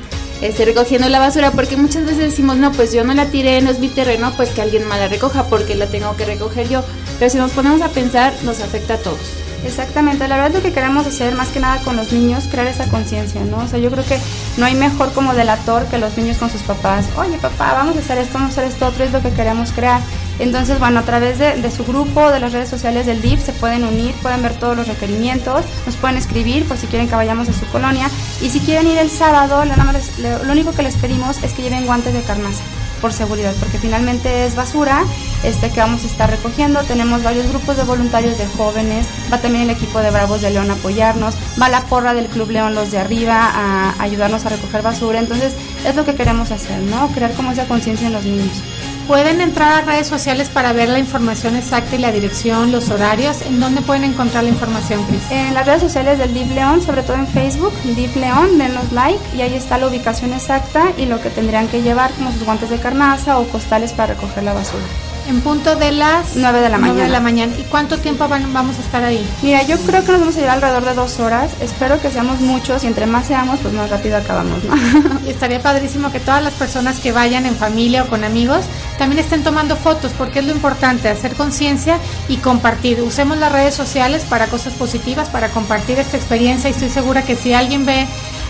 [0.41, 3.71] este, recogiendo la basura, porque muchas veces decimos, no, pues yo no la tiré, no
[3.71, 6.85] es mi terreno, pues que alguien más la recoja porque la tengo que recoger yo,
[7.19, 9.48] pero si nos ponemos a pensar, nos afecta a todos.
[9.65, 12.87] Exactamente, la verdad lo que queremos hacer más que nada con los niños, crear esa
[12.89, 13.59] conciencia, ¿no?
[13.59, 14.19] O sea, yo creo que
[14.57, 17.07] no hay mejor como delator que los niños con sus papás.
[17.17, 19.73] Oye, papá, vamos a hacer esto, vamos a hacer esto otro, es lo que queremos
[19.73, 20.01] crear.
[20.39, 23.53] Entonces, bueno, a través de, de, su grupo, de las redes sociales del DIF, se
[23.53, 27.49] pueden unir, pueden ver todos los requerimientos, nos pueden escribir por si quieren que vayamos
[27.49, 28.09] a su colonia.
[28.41, 32.15] Y si quieren ir el sábado, lo único que les pedimos es que lleven guantes
[32.15, 32.63] de carnaza
[33.01, 35.05] por seguridad, porque finalmente es basura
[35.45, 36.83] este, que vamos a estar recogiendo.
[36.83, 40.71] Tenemos varios grupos de voluntarios de jóvenes, va también el equipo de Bravos de León
[40.71, 44.83] a apoyarnos, va la porra del Club León Los de Arriba a ayudarnos a recoger
[44.83, 45.19] basura.
[45.19, 45.55] Entonces
[45.87, 47.09] es lo que queremos hacer, ¿no?
[47.09, 48.63] Crear como esa conciencia en los niños.
[49.09, 53.41] Pueden entrar a redes sociales para ver la información exacta y la dirección, los horarios.
[53.41, 55.23] ¿En dónde pueden encontrar la información, Cris?
[55.31, 59.19] En las redes sociales del DIF León, sobre todo en Facebook, DIF León, denos like
[59.35, 62.69] y ahí está la ubicación exacta y lo que tendrían que llevar, como sus guantes
[62.69, 64.85] de carnaza o costales para recoger la basura.
[65.29, 67.03] En punto de las 9 de la mañana.
[67.03, 67.53] de la mañana.
[67.59, 69.29] ¿Y cuánto tiempo van, vamos a estar ahí?
[69.43, 71.51] Mira, yo creo que nos vamos a llevar alrededor de dos horas.
[71.61, 74.75] Espero que seamos muchos y entre más seamos, pues más rápido acabamos, ¿no?
[75.27, 78.65] Y estaría padrísimo que todas las personas que vayan en familia o con amigos
[78.97, 81.99] también estén tomando fotos, porque es lo importante, hacer conciencia
[82.29, 83.03] y compartir.
[83.03, 87.37] Usemos las redes sociales para cosas positivas, para compartir esta experiencia y estoy segura que
[87.37, 88.07] si alguien ve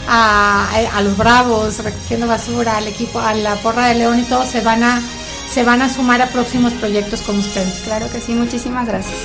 [0.09, 4.47] a, a los bravos recogiendo basura, al equipo, a la porra de León y todo,
[4.47, 5.03] se van a
[5.51, 7.81] se van a sumar a próximos proyectos con ustedes.
[7.85, 9.17] Claro que sí, muchísimas gracias.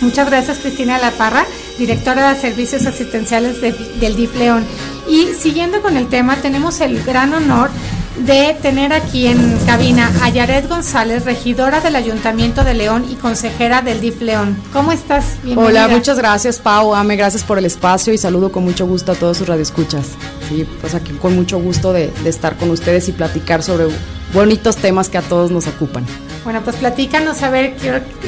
[0.00, 1.46] Muchas gracias Cristina La Parra,
[1.78, 4.64] directora de Servicios Asistenciales del DIF León.
[5.08, 7.70] Y siguiendo con el tema, tenemos el gran honor
[8.18, 13.82] de tener aquí en cabina a Yaret González, regidora del Ayuntamiento de León y consejera
[13.82, 14.56] del DIF León.
[14.72, 15.36] ¿Cómo estás?
[15.56, 19.14] Hola, muchas gracias Pau, Ame, gracias por el espacio y saludo con mucho gusto a
[19.14, 20.06] todos sus radioescuchas.
[20.48, 23.86] Sí, pues aquí con mucho gusto de, de estar con ustedes y platicar sobre
[24.32, 26.04] bonitos temas que a todos nos ocupan.
[26.44, 27.74] Bueno, pues platícanos, a ver,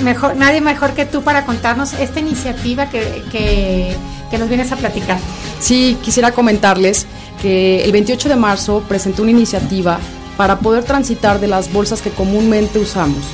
[0.03, 3.95] mejor, nadie mejor que tú para contarnos esta iniciativa que, que,
[4.31, 5.19] que nos vienes a platicar.
[5.61, 7.07] Sí, quisiera comentarles
[7.41, 9.99] que el 28 de marzo presenté una iniciativa
[10.37, 13.25] para poder transitar de las bolsas que comúnmente usamos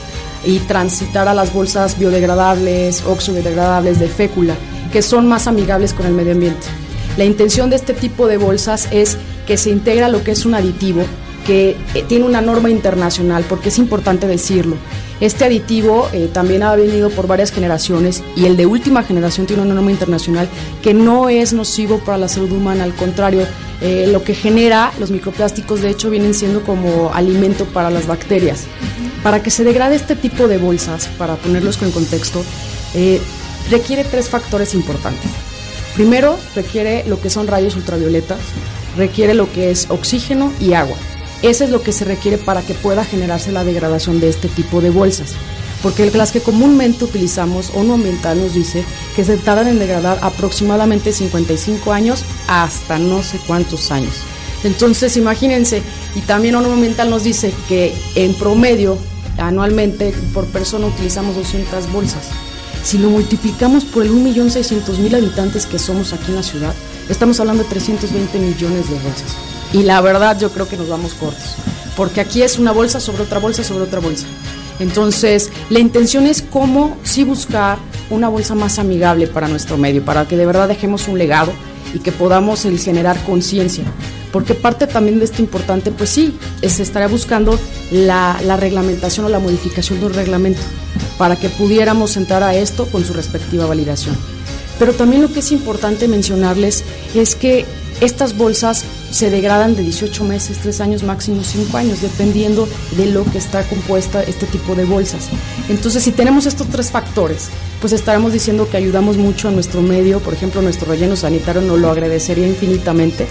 [0.45, 4.55] y transitar a las bolsas biodegradables, oxodegradables de fécula,
[4.93, 6.67] que son más amigables con el medio ambiente.
[7.17, 10.55] La intención de este tipo de bolsas es que se integra lo que es un
[10.55, 11.03] aditivo
[11.45, 14.77] que eh, tiene una norma internacional, porque es importante decirlo.
[15.21, 19.63] Este aditivo eh, también ha venido por varias generaciones y el de última generación tiene
[19.63, 20.49] una norma internacional
[20.83, 23.47] que no es nocivo para la salud humana, al contrario,
[23.81, 28.65] eh, lo que genera los microplásticos de hecho vienen siendo como alimento para las bacterias.
[29.23, 32.43] Para que se degrade este tipo de bolsas, para ponerlos en contexto,
[33.71, 35.31] requiere tres factores importantes.
[35.95, 38.41] Primero, requiere lo que son rayos ultravioletas,
[38.97, 40.97] requiere lo que es oxígeno y agua.
[41.43, 44.81] Eso es lo que se requiere para que pueda generarse la degradación de este tipo
[44.81, 45.33] de bolsas.
[45.83, 48.85] Porque las que comúnmente utilizamos, ONU Ambiental nos dice
[49.17, 54.15] que se tardan en degradar aproximadamente 55 años hasta no sé cuántos años.
[54.63, 55.83] Entonces, imagínense,
[56.15, 58.97] y también ONU Ambiental nos dice que en promedio,
[59.39, 62.29] anualmente, por persona utilizamos 200 bolsas.
[62.85, 66.75] Si lo multiplicamos por el 1.600.000 habitantes que somos aquí en la ciudad,
[67.09, 69.52] estamos hablando de 320 millones de bolsas.
[69.73, 71.57] Y la verdad yo creo que nos vamos cortos,
[71.97, 74.27] porque aquí es una bolsa sobre otra bolsa sobre otra bolsa.
[74.79, 77.79] Entonces, la intención es cómo sí buscar
[78.11, 81.53] una bolsa más amigable para nuestro medio, para que de verdad dejemos un legado
[81.95, 83.85] y que podamos generar conciencia.
[84.33, 87.59] Porque parte también de esto importante, pues sí, se estaría buscando
[87.91, 90.63] la, la reglamentación o la modificación de un reglamento
[91.19, 94.17] para que pudiéramos entrar a esto con su respectiva validación.
[94.79, 96.83] Pero también lo que es importante mencionarles
[97.15, 97.67] es que
[98.01, 103.25] estas bolsas se degradan de 18 meses, 3 años, máximo 5 años, dependiendo de lo
[103.25, 105.29] que está compuesta este tipo de bolsas.
[105.69, 107.49] Entonces, si tenemos estos tres factores,
[107.81, 111.79] pues estaremos diciendo que ayudamos mucho a nuestro medio, por ejemplo, nuestro relleno sanitario nos
[111.79, 113.27] lo agradecería infinitamente,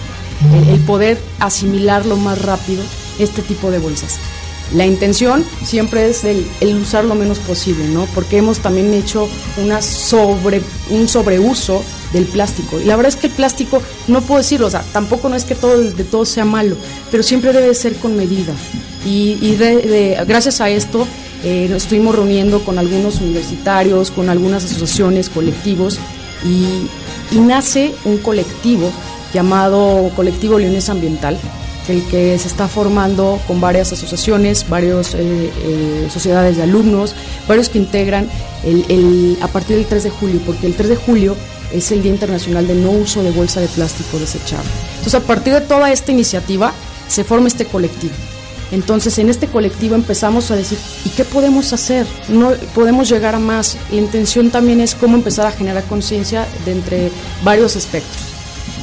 [0.54, 2.82] el, el poder asimilarlo más rápido
[3.18, 4.18] este tipo de bolsas.
[4.74, 6.46] La intención siempre es el,
[6.80, 8.06] usar lo menos posible, ¿no?
[8.14, 9.28] Porque hemos también hecho
[9.58, 11.82] una sobre, un sobreuso
[12.12, 12.80] del plástico.
[12.80, 15.44] Y la verdad es que el plástico, no puedo decirlo, o sea, tampoco no es
[15.44, 16.76] que todo de todo sea malo,
[17.10, 18.52] pero siempre debe ser con medida.
[19.04, 21.06] Y, y de, de, gracias a esto
[21.44, 25.98] eh, nos estuvimos reuniendo con algunos universitarios, con algunas asociaciones, colectivos,
[26.44, 26.86] y,
[27.34, 28.90] y nace un colectivo
[29.34, 31.38] llamado Colectivo Leones Ambiental,
[31.88, 37.14] el que se está formando con varias asociaciones, varias eh, eh, sociedades de alumnos,
[37.48, 38.28] varios que integran
[38.64, 41.36] el, el, a partir del 3 de julio, porque el 3 de julio
[41.72, 44.70] es el Día Internacional de No Uso de Bolsa de Plástico Desechable.
[44.98, 46.72] Entonces, a partir de toda esta iniciativa,
[47.08, 48.14] se forma este colectivo.
[48.72, 52.06] Entonces, en este colectivo empezamos a decir, ¿y qué podemos hacer?
[52.28, 53.76] No podemos llegar a más.
[53.90, 57.10] La intención también es cómo empezar a generar conciencia de entre
[57.44, 58.22] varios aspectos.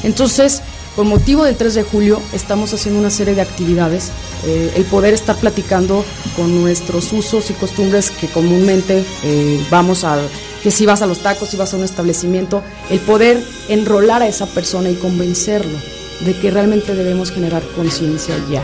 [0.04, 0.62] Entonces,
[0.96, 4.10] con motivo del 3 de julio estamos haciendo una serie de actividades,
[4.44, 6.04] eh, el poder estar platicando
[6.36, 10.18] con nuestros usos y costumbres que comúnmente eh, vamos a,
[10.62, 14.28] que si vas a los tacos, si vas a un establecimiento, el poder enrolar a
[14.28, 15.78] esa persona y convencerlo
[16.24, 18.62] de que realmente debemos generar conciencia ya,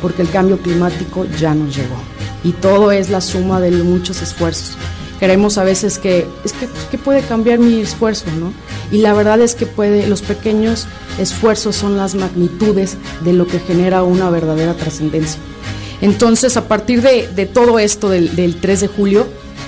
[0.00, 1.96] porque el cambio climático ya nos llegó
[2.42, 4.76] y todo es la suma de muchos esfuerzos
[5.18, 8.52] queremos a veces que es que, que, puede cambiar mi esfuerzo, ¿no?
[8.90, 10.86] Y la verdad es que puede, los pequeños
[11.18, 15.40] esfuerzos son las magnitudes de lo que genera una verdadera trascendencia.
[16.00, 19.26] Entonces, a partir de, todo esto del, del, 3 de julio,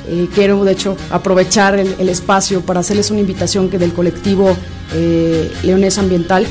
[0.09, 4.57] eh, quiero de hecho aprovechar el, espacio para hacerles una invitación que del colectivo
[4.95, 6.47] eh, Leones Ambiental,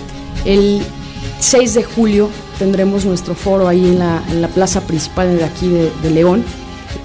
[0.45, 0.81] el
[1.39, 6.43] 6 de julio tendremos nuestro foro ahí en la, plaza principal de aquí de León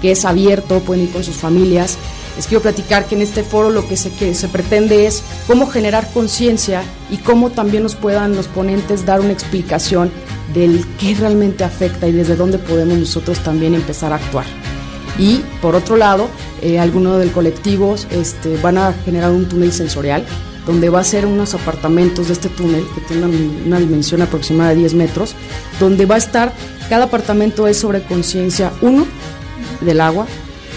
[0.03, 1.97] que es abierto, pueden ir con sus familias.
[2.35, 5.65] Les quiero platicar que en este foro lo que se, que se pretende es cómo
[5.65, 10.11] generar conciencia y cómo también nos puedan los ponentes dar una explicación
[10.53, 14.45] del qué realmente afecta y desde dónde podemos nosotros también empezar a actuar.
[15.17, 16.27] Y por otro lado,
[16.61, 20.25] eh, algunos del colectivo este, van a generar un túnel sensorial
[20.65, 23.37] donde va a ser unos apartamentos de este túnel que tiene una,
[23.67, 25.35] una dimensión aproximada de 10 metros,
[25.79, 26.53] donde va a estar,
[26.89, 29.05] cada apartamento es sobre conciencia 1,
[29.83, 30.27] del agua,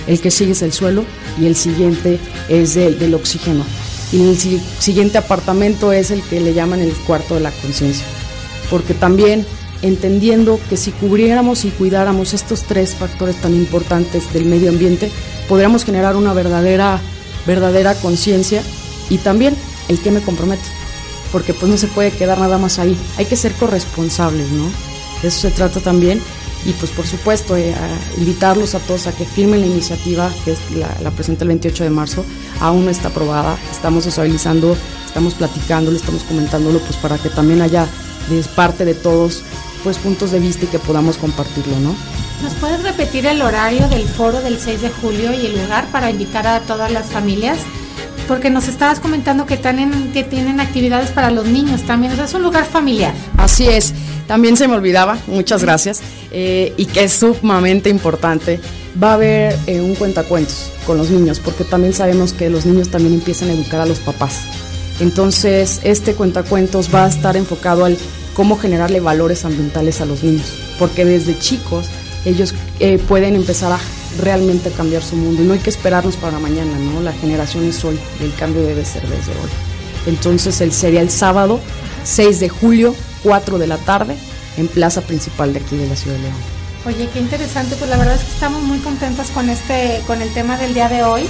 [0.07, 1.05] el que sigue es el suelo
[1.41, 3.65] y el siguiente es del, del oxígeno.
[4.13, 8.07] Y el si, siguiente apartamento es el que le llaman el cuarto de la conciencia.
[8.71, 9.47] Porque también
[9.83, 15.11] entendiendo que si cubriéramos y cuidáramos estos tres factores tan importantes del medio ambiente,
[15.49, 17.01] podríamos generar una verdadera,
[17.47, 18.63] verdadera conciencia
[19.11, 19.57] y también
[19.89, 20.65] el que me compromete.
[21.33, 22.97] Porque pues no se puede quedar nada más ahí.
[23.19, 24.71] Hay que ser corresponsables, ¿no?
[25.23, 26.21] De eso se trata también
[26.67, 30.53] y pues por supuesto eh, a invitarlos a todos a que firmen la iniciativa que
[30.53, 32.25] es la, la presenta el 28 de marzo.
[32.61, 33.57] Aún no está aprobada.
[33.71, 37.87] Estamos socializando estamos platicándolo estamos comentándolo pues para que también haya
[38.29, 39.43] de parte de todos
[39.83, 41.95] pues puntos de vista y que podamos compartirlo no
[42.43, 46.11] ¿Nos puedes repetir el horario del foro del 6 de julio y el lugar para
[46.11, 47.59] invitar a todas las familias?
[48.29, 52.27] Porque nos estabas comentando que tienen, que tienen actividades para los niños también, o sea,
[52.27, 53.14] es un lugar familiar.
[53.39, 53.95] Así es,
[54.27, 56.03] también se me olvidaba, muchas gracias,
[56.33, 58.61] eh, y que es sumamente importante.
[59.03, 62.89] Va a haber eh, un cuentacuentos con los niños, porque también sabemos que los niños
[62.89, 64.41] también empiezan a educar a los papás.
[65.01, 67.99] Entonces, este cuentacuentos va a estar enfocado al
[68.35, 71.87] cómo generarle valores ambientales a los niños, porque desde chicos
[72.24, 73.79] ellos eh, pueden empezar a
[74.20, 77.01] realmente cambiar su mundo y no hay que esperarnos para mañana, ¿no?
[77.01, 79.51] La generación es hoy, el cambio debe ser desde hoy.
[80.07, 81.61] Entonces, el sería el sábado
[82.07, 84.17] 6 de julio 4 de la tarde
[84.57, 86.35] en plaza principal de aquí de la Ciudad de León.
[86.87, 90.33] Oye, qué interesante, pues la verdad es que estamos muy contentas con este, con el
[90.33, 91.25] tema del día de hoy,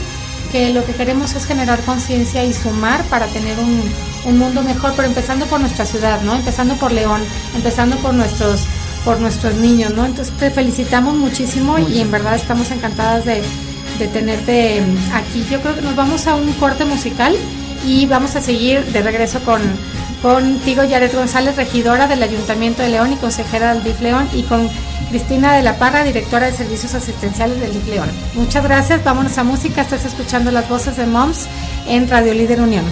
[0.53, 3.83] que lo que queremos es generar conciencia y sumar para tener un,
[4.27, 6.35] un mundo mejor, pero empezando por nuestra ciudad, ¿no?
[6.35, 7.23] Empezando por León,
[7.55, 8.65] empezando por nuestros
[9.05, 10.05] por nuestros niños, ¿no?
[10.05, 13.41] Entonces te felicitamos muchísimo y en verdad estamos encantadas de,
[14.01, 14.83] de tenerte
[15.15, 15.47] aquí.
[15.49, 17.33] Yo creo que nos vamos a un corte musical
[17.87, 19.61] y vamos a seguir de regreso con
[20.23, 24.69] contigo Yaret González, regidora del Ayuntamiento de León y consejera del DIF León y con
[25.11, 28.09] Cristina de la Parra, directora de Servicios Asistenciales del DIF León.
[28.35, 31.47] Muchas gracias, vámonos a música, estás escuchando las voces de Moms
[31.87, 32.85] en Radio Líder Unión.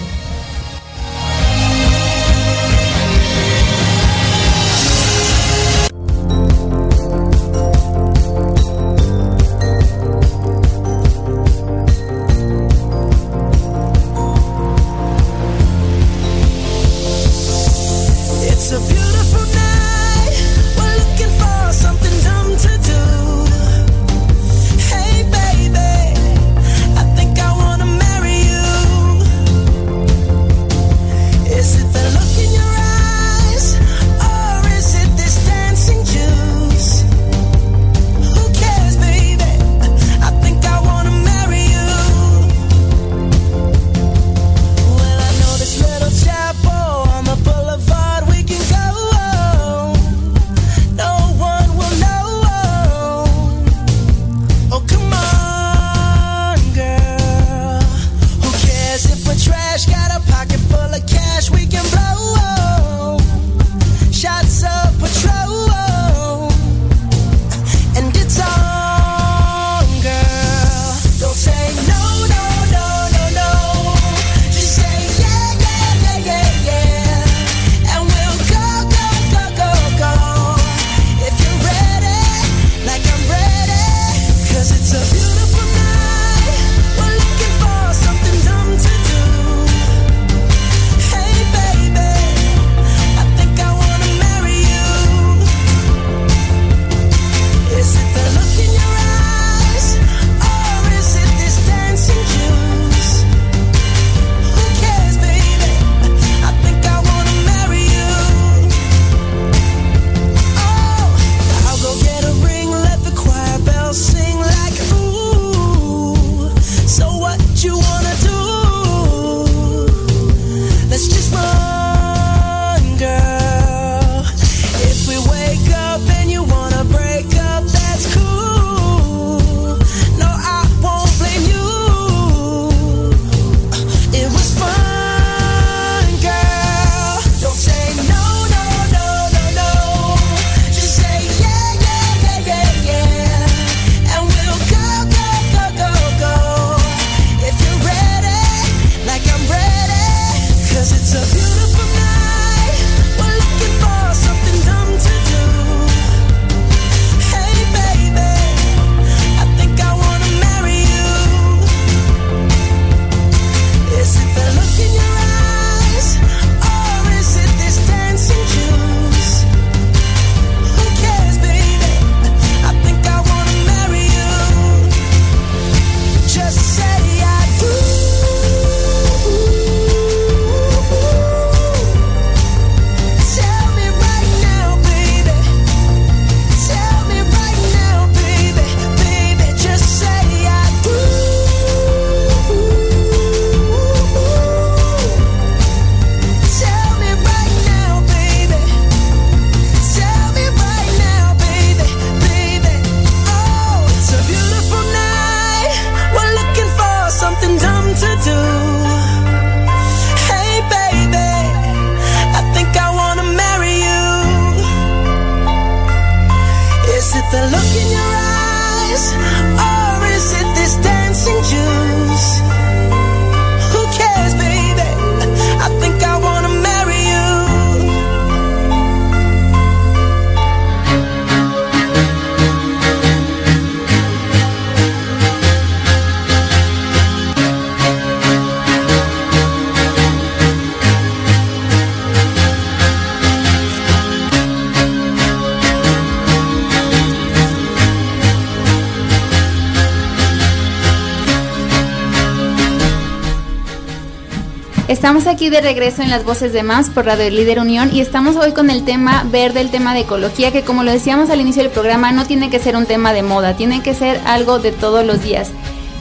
[255.15, 258.35] Estamos aquí de regreso en las voces de más por Radio Líder Unión y estamos
[258.35, 261.63] hoy con el tema verde, el tema de ecología, que como lo decíamos al inicio
[261.63, 264.73] del programa, no tiene que ser un tema de moda, tiene que ser algo de
[264.73, 265.51] todos los días.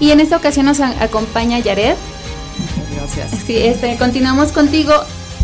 [0.01, 1.95] Y en esta ocasión nos acompaña Yared.
[2.97, 3.31] Gracias.
[3.47, 4.93] Sí, este, continuamos contigo.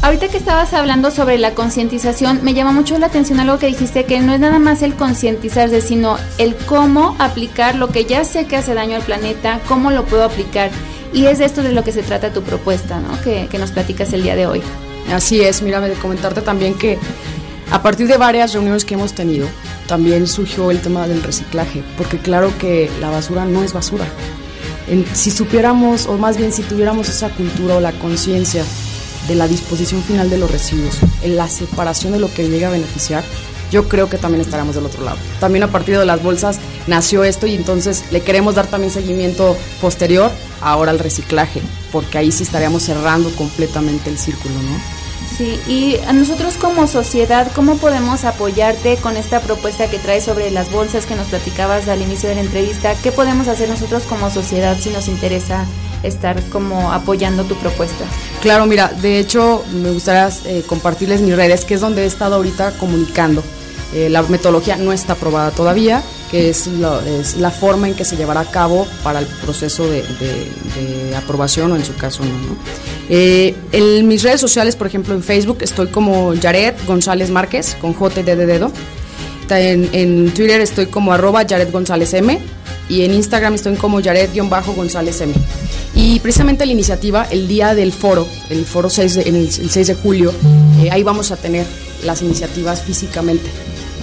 [0.02, 4.04] Ahorita que estabas hablando sobre la concientización, me llama mucho la atención algo que dijiste,
[4.04, 8.46] que no es nada más el concientizarse, sino el cómo aplicar lo que ya sé
[8.46, 10.72] que hace daño al planeta, cómo lo puedo aplicar.
[11.12, 13.20] Y es de esto de lo que se trata tu propuesta, ¿no?
[13.22, 14.62] Que, que nos platicas el día de hoy.
[15.12, 16.98] Así es, mira, de comentarte también que
[17.70, 19.46] a partir de varias reuniones que hemos tenido,
[19.86, 24.04] también surgió el tema del reciclaje, porque claro que la basura no es basura.
[25.14, 28.64] Si supiéramos, o más bien si tuviéramos esa cultura o la conciencia
[29.28, 32.72] de la disposición final de los residuos, en la separación de lo que llega a
[32.72, 33.22] beneficiar,
[33.70, 35.18] yo creo que también estaremos del otro lado.
[35.38, 39.56] También a partir de las bolsas nació esto y entonces le queremos dar también seguimiento
[39.80, 41.62] posterior ahora al reciclaje,
[41.92, 45.00] porque ahí sí estaríamos cerrando completamente el círculo, ¿no?
[45.36, 50.50] Sí, y a nosotros como sociedad, ¿cómo podemos apoyarte con esta propuesta que traes sobre
[50.50, 52.94] las bolsas que nos platicabas al inicio de la entrevista?
[53.02, 55.64] ¿Qué podemos hacer nosotros como sociedad si nos interesa
[56.02, 58.04] estar como apoyando tu propuesta?
[58.42, 62.34] Claro, mira, de hecho me gustaría eh, compartirles mis redes, que es donde he estado
[62.34, 63.42] ahorita comunicando.
[63.94, 68.40] Eh, la metodología no está aprobada todavía, que es, la forma en que se llevará
[68.40, 70.04] a cabo para el proceso de,
[71.16, 72.30] aprobación o en su caso no.
[72.30, 72.56] ¿no?
[73.08, 77.94] Eh, en mis redes sociales, por ejemplo en Facebook, estoy como Jared González Márquez, con
[77.94, 78.72] JD de dedo.
[79.52, 82.38] En, Twitter estoy como arroba Jared González M
[82.88, 85.34] y en Instagram estoy como Jared-González M.
[85.94, 89.94] Y precisamente la iniciativa, el día del foro, el foro 6 de- el 6 de
[89.94, 90.32] julio,
[90.80, 91.66] eh, ahí vamos a tener
[92.04, 93.50] las iniciativas físicamente.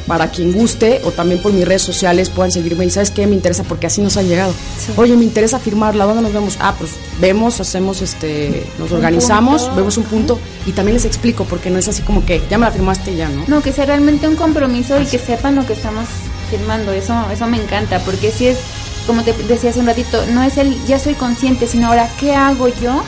[0.08, 3.36] Para quien guste o también por mis redes sociales puedan seguirme y sabes qué me
[3.36, 4.54] interesa porque así nos han llegado.
[4.96, 6.58] Oye, me interesa firmarla, ¿dónde nos vemos?
[6.62, 9.76] Ah, pues vemos, hacemos este, nos organizamos, punto.
[9.76, 12.66] vemos un punto y también les explico porque no es así como que ya me
[12.66, 13.44] la firmaste y ya, ¿no?
[13.48, 16.08] No, que sea realmente un compromiso y que sepan lo que estamos
[16.50, 16.92] firmando.
[16.92, 18.58] Eso, eso me encanta, porque si es,
[19.06, 22.34] como te decía hace un ratito, no es el ya soy consciente, sino ahora, ¿qué
[22.34, 23.04] hago yo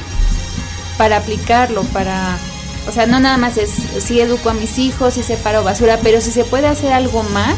[0.97, 1.83] para aplicarlo?
[1.83, 2.37] Para,
[2.89, 3.69] o sea, no nada más es
[3.99, 7.55] si educo a mis hijos, si separo basura, pero si se puede hacer algo más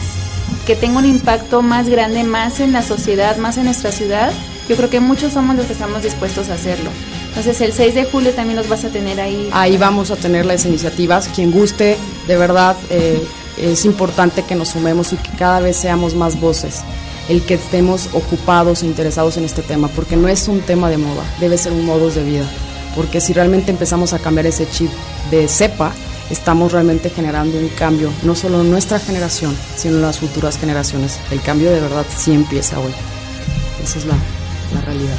[0.67, 4.33] que tenga un impacto más grande, más en la sociedad, más en nuestra ciudad,
[4.67, 6.89] yo creo que muchos somos los que estamos dispuestos a hacerlo.
[7.29, 9.49] Entonces el 6 de julio también los vas a tener ahí.
[9.53, 11.29] Ahí vamos a tener las iniciativas.
[11.33, 13.25] Quien guste, de verdad, eh,
[13.57, 16.81] es importante que nos sumemos y que cada vez seamos más voces.
[17.29, 20.97] El que estemos ocupados e interesados en este tema, porque no es un tema de
[20.97, 22.45] moda, debe ser un modo de vida.
[22.95, 24.91] Porque si realmente empezamos a cambiar ese chip
[25.29, 25.93] de cepa,
[26.29, 31.19] estamos realmente generando un cambio, no solo en nuestra generación, sino en las futuras generaciones.
[31.31, 32.93] El cambio de verdad sí empieza hoy.
[33.83, 34.15] Esa es la,
[34.73, 35.17] la realidad.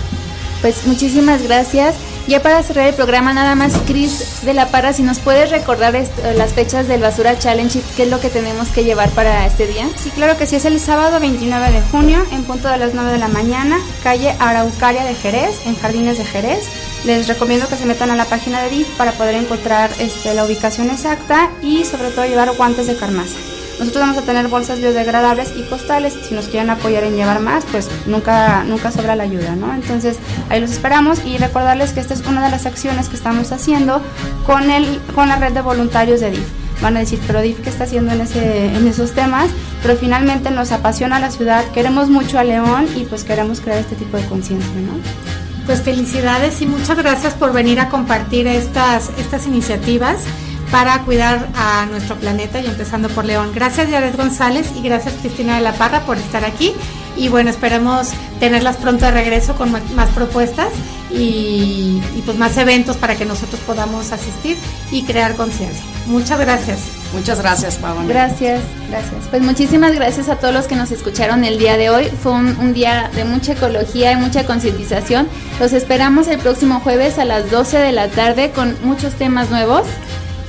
[0.60, 1.96] Pues muchísimas gracias.
[2.28, 5.96] Ya para cerrar el programa, nada más, Cris de la Parra, si nos puedes recordar
[5.96, 9.44] esto, las fechas del Basura Challenge y qué es lo que tenemos que llevar para
[9.44, 9.88] este día.
[10.00, 13.10] Sí, claro que sí, es el sábado 29 de junio, en punto de las 9
[13.10, 16.68] de la mañana, calle Araucaria de Jerez, en Jardines de Jerez.
[17.04, 20.44] Les recomiendo que se metan a la página de DIF para poder encontrar este, la
[20.44, 23.38] ubicación exacta y sobre todo llevar guantes de carmaza.
[23.80, 26.14] Nosotros vamos a tener bolsas biodegradables y costales.
[26.28, 29.74] Si nos quieren apoyar en llevar más, pues nunca, nunca sobra la ayuda, ¿no?
[29.74, 33.50] Entonces ahí los esperamos y recordarles que esta es una de las acciones que estamos
[33.50, 34.00] haciendo
[34.46, 36.46] con, el, con la red de voluntarios de DIF.
[36.80, 39.50] Van a decir, pero DIF, ¿qué está haciendo en, ese, en esos temas?
[39.82, 43.96] Pero finalmente nos apasiona la ciudad, queremos mucho a León y pues queremos crear este
[43.96, 45.31] tipo de conciencia, ¿no?
[45.66, 50.24] Pues felicidades y muchas gracias por venir a compartir estas, estas iniciativas
[50.72, 53.52] para cuidar a nuestro planeta y empezando por León.
[53.54, 56.72] Gracias Jared González y gracias Cristina de la Parra por estar aquí
[57.16, 58.08] y bueno, esperemos
[58.40, 60.68] tenerlas pronto de regreso con más propuestas
[61.10, 64.56] y, y pues más eventos para que nosotros podamos asistir
[64.90, 65.82] y crear conciencia.
[66.06, 66.80] Muchas gracias.
[67.12, 68.08] Muchas gracias, Pablo.
[68.08, 69.26] Gracias, gracias.
[69.30, 72.06] Pues muchísimas gracias a todos los que nos escucharon el día de hoy.
[72.06, 75.28] Fue un, un día de mucha ecología y mucha concientización.
[75.60, 79.82] Los esperamos el próximo jueves a las 12 de la tarde con muchos temas nuevos.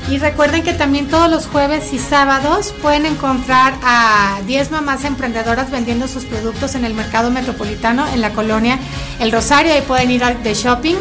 [0.09, 5.71] Y recuerden que también todos los jueves y sábados pueden encontrar a 10 mamás emprendedoras
[5.71, 8.77] vendiendo sus productos en el mercado metropolitano en la colonia
[9.19, 9.73] El Rosario.
[9.73, 10.95] Ahí pueden ir al- de shopping,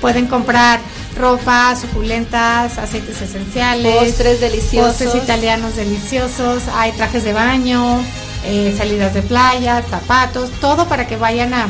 [0.00, 0.80] pueden comprar
[1.16, 4.88] ropa, suculentas, aceites esenciales, Postres deliciosos.
[4.96, 8.00] postres italianos deliciosos, hay trajes de baño,
[8.44, 11.68] eh, salidas de playa, zapatos, todo para que vayan a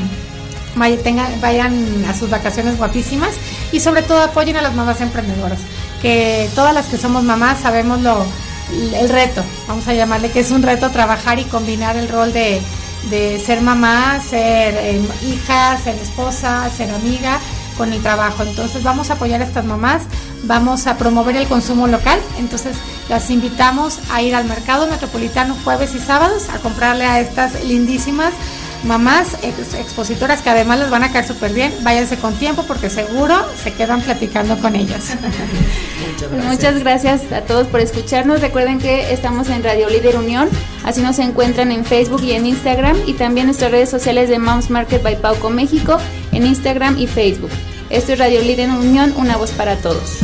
[1.41, 3.31] vayan a sus vacaciones guapísimas
[3.73, 5.59] y sobre todo apoyen a las mamás emprendedoras,
[6.03, 8.25] que todas las que somos mamás sabemos lo
[8.95, 12.61] el reto, vamos a llamarle que es un reto trabajar y combinar el rol de,
[13.11, 17.39] de ser mamá, ser eh, hija, ser esposa, ser amiga,
[17.79, 18.43] con el trabajo.
[18.43, 20.03] Entonces vamos a apoyar a estas mamás,
[20.43, 22.19] vamos a promover el consumo local.
[22.39, 22.77] Entonces
[23.09, 28.35] las invitamos a ir al mercado metropolitano jueves y sábados a comprarle a estas lindísimas
[28.85, 31.73] mamás expositoras que además les van a caer súper bien.
[31.83, 35.17] Váyanse con tiempo porque seguro se quedan platicando con ellas.
[36.49, 37.33] Muchas gracias.
[37.33, 38.41] a todos por escucharnos.
[38.41, 40.49] Recuerden que estamos en Radio Líder Unión.
[40.85, 44.71] Así nos encuentran en Facebook y en Instagram y también nuestras redes sociales de Moms
[44.71, 45.99] Market by Pauco México
[46.33, 47.51] en Instagram y Facebook.
[47.91, 50.19] Esto es Radio Líder Unión, una voz para todos.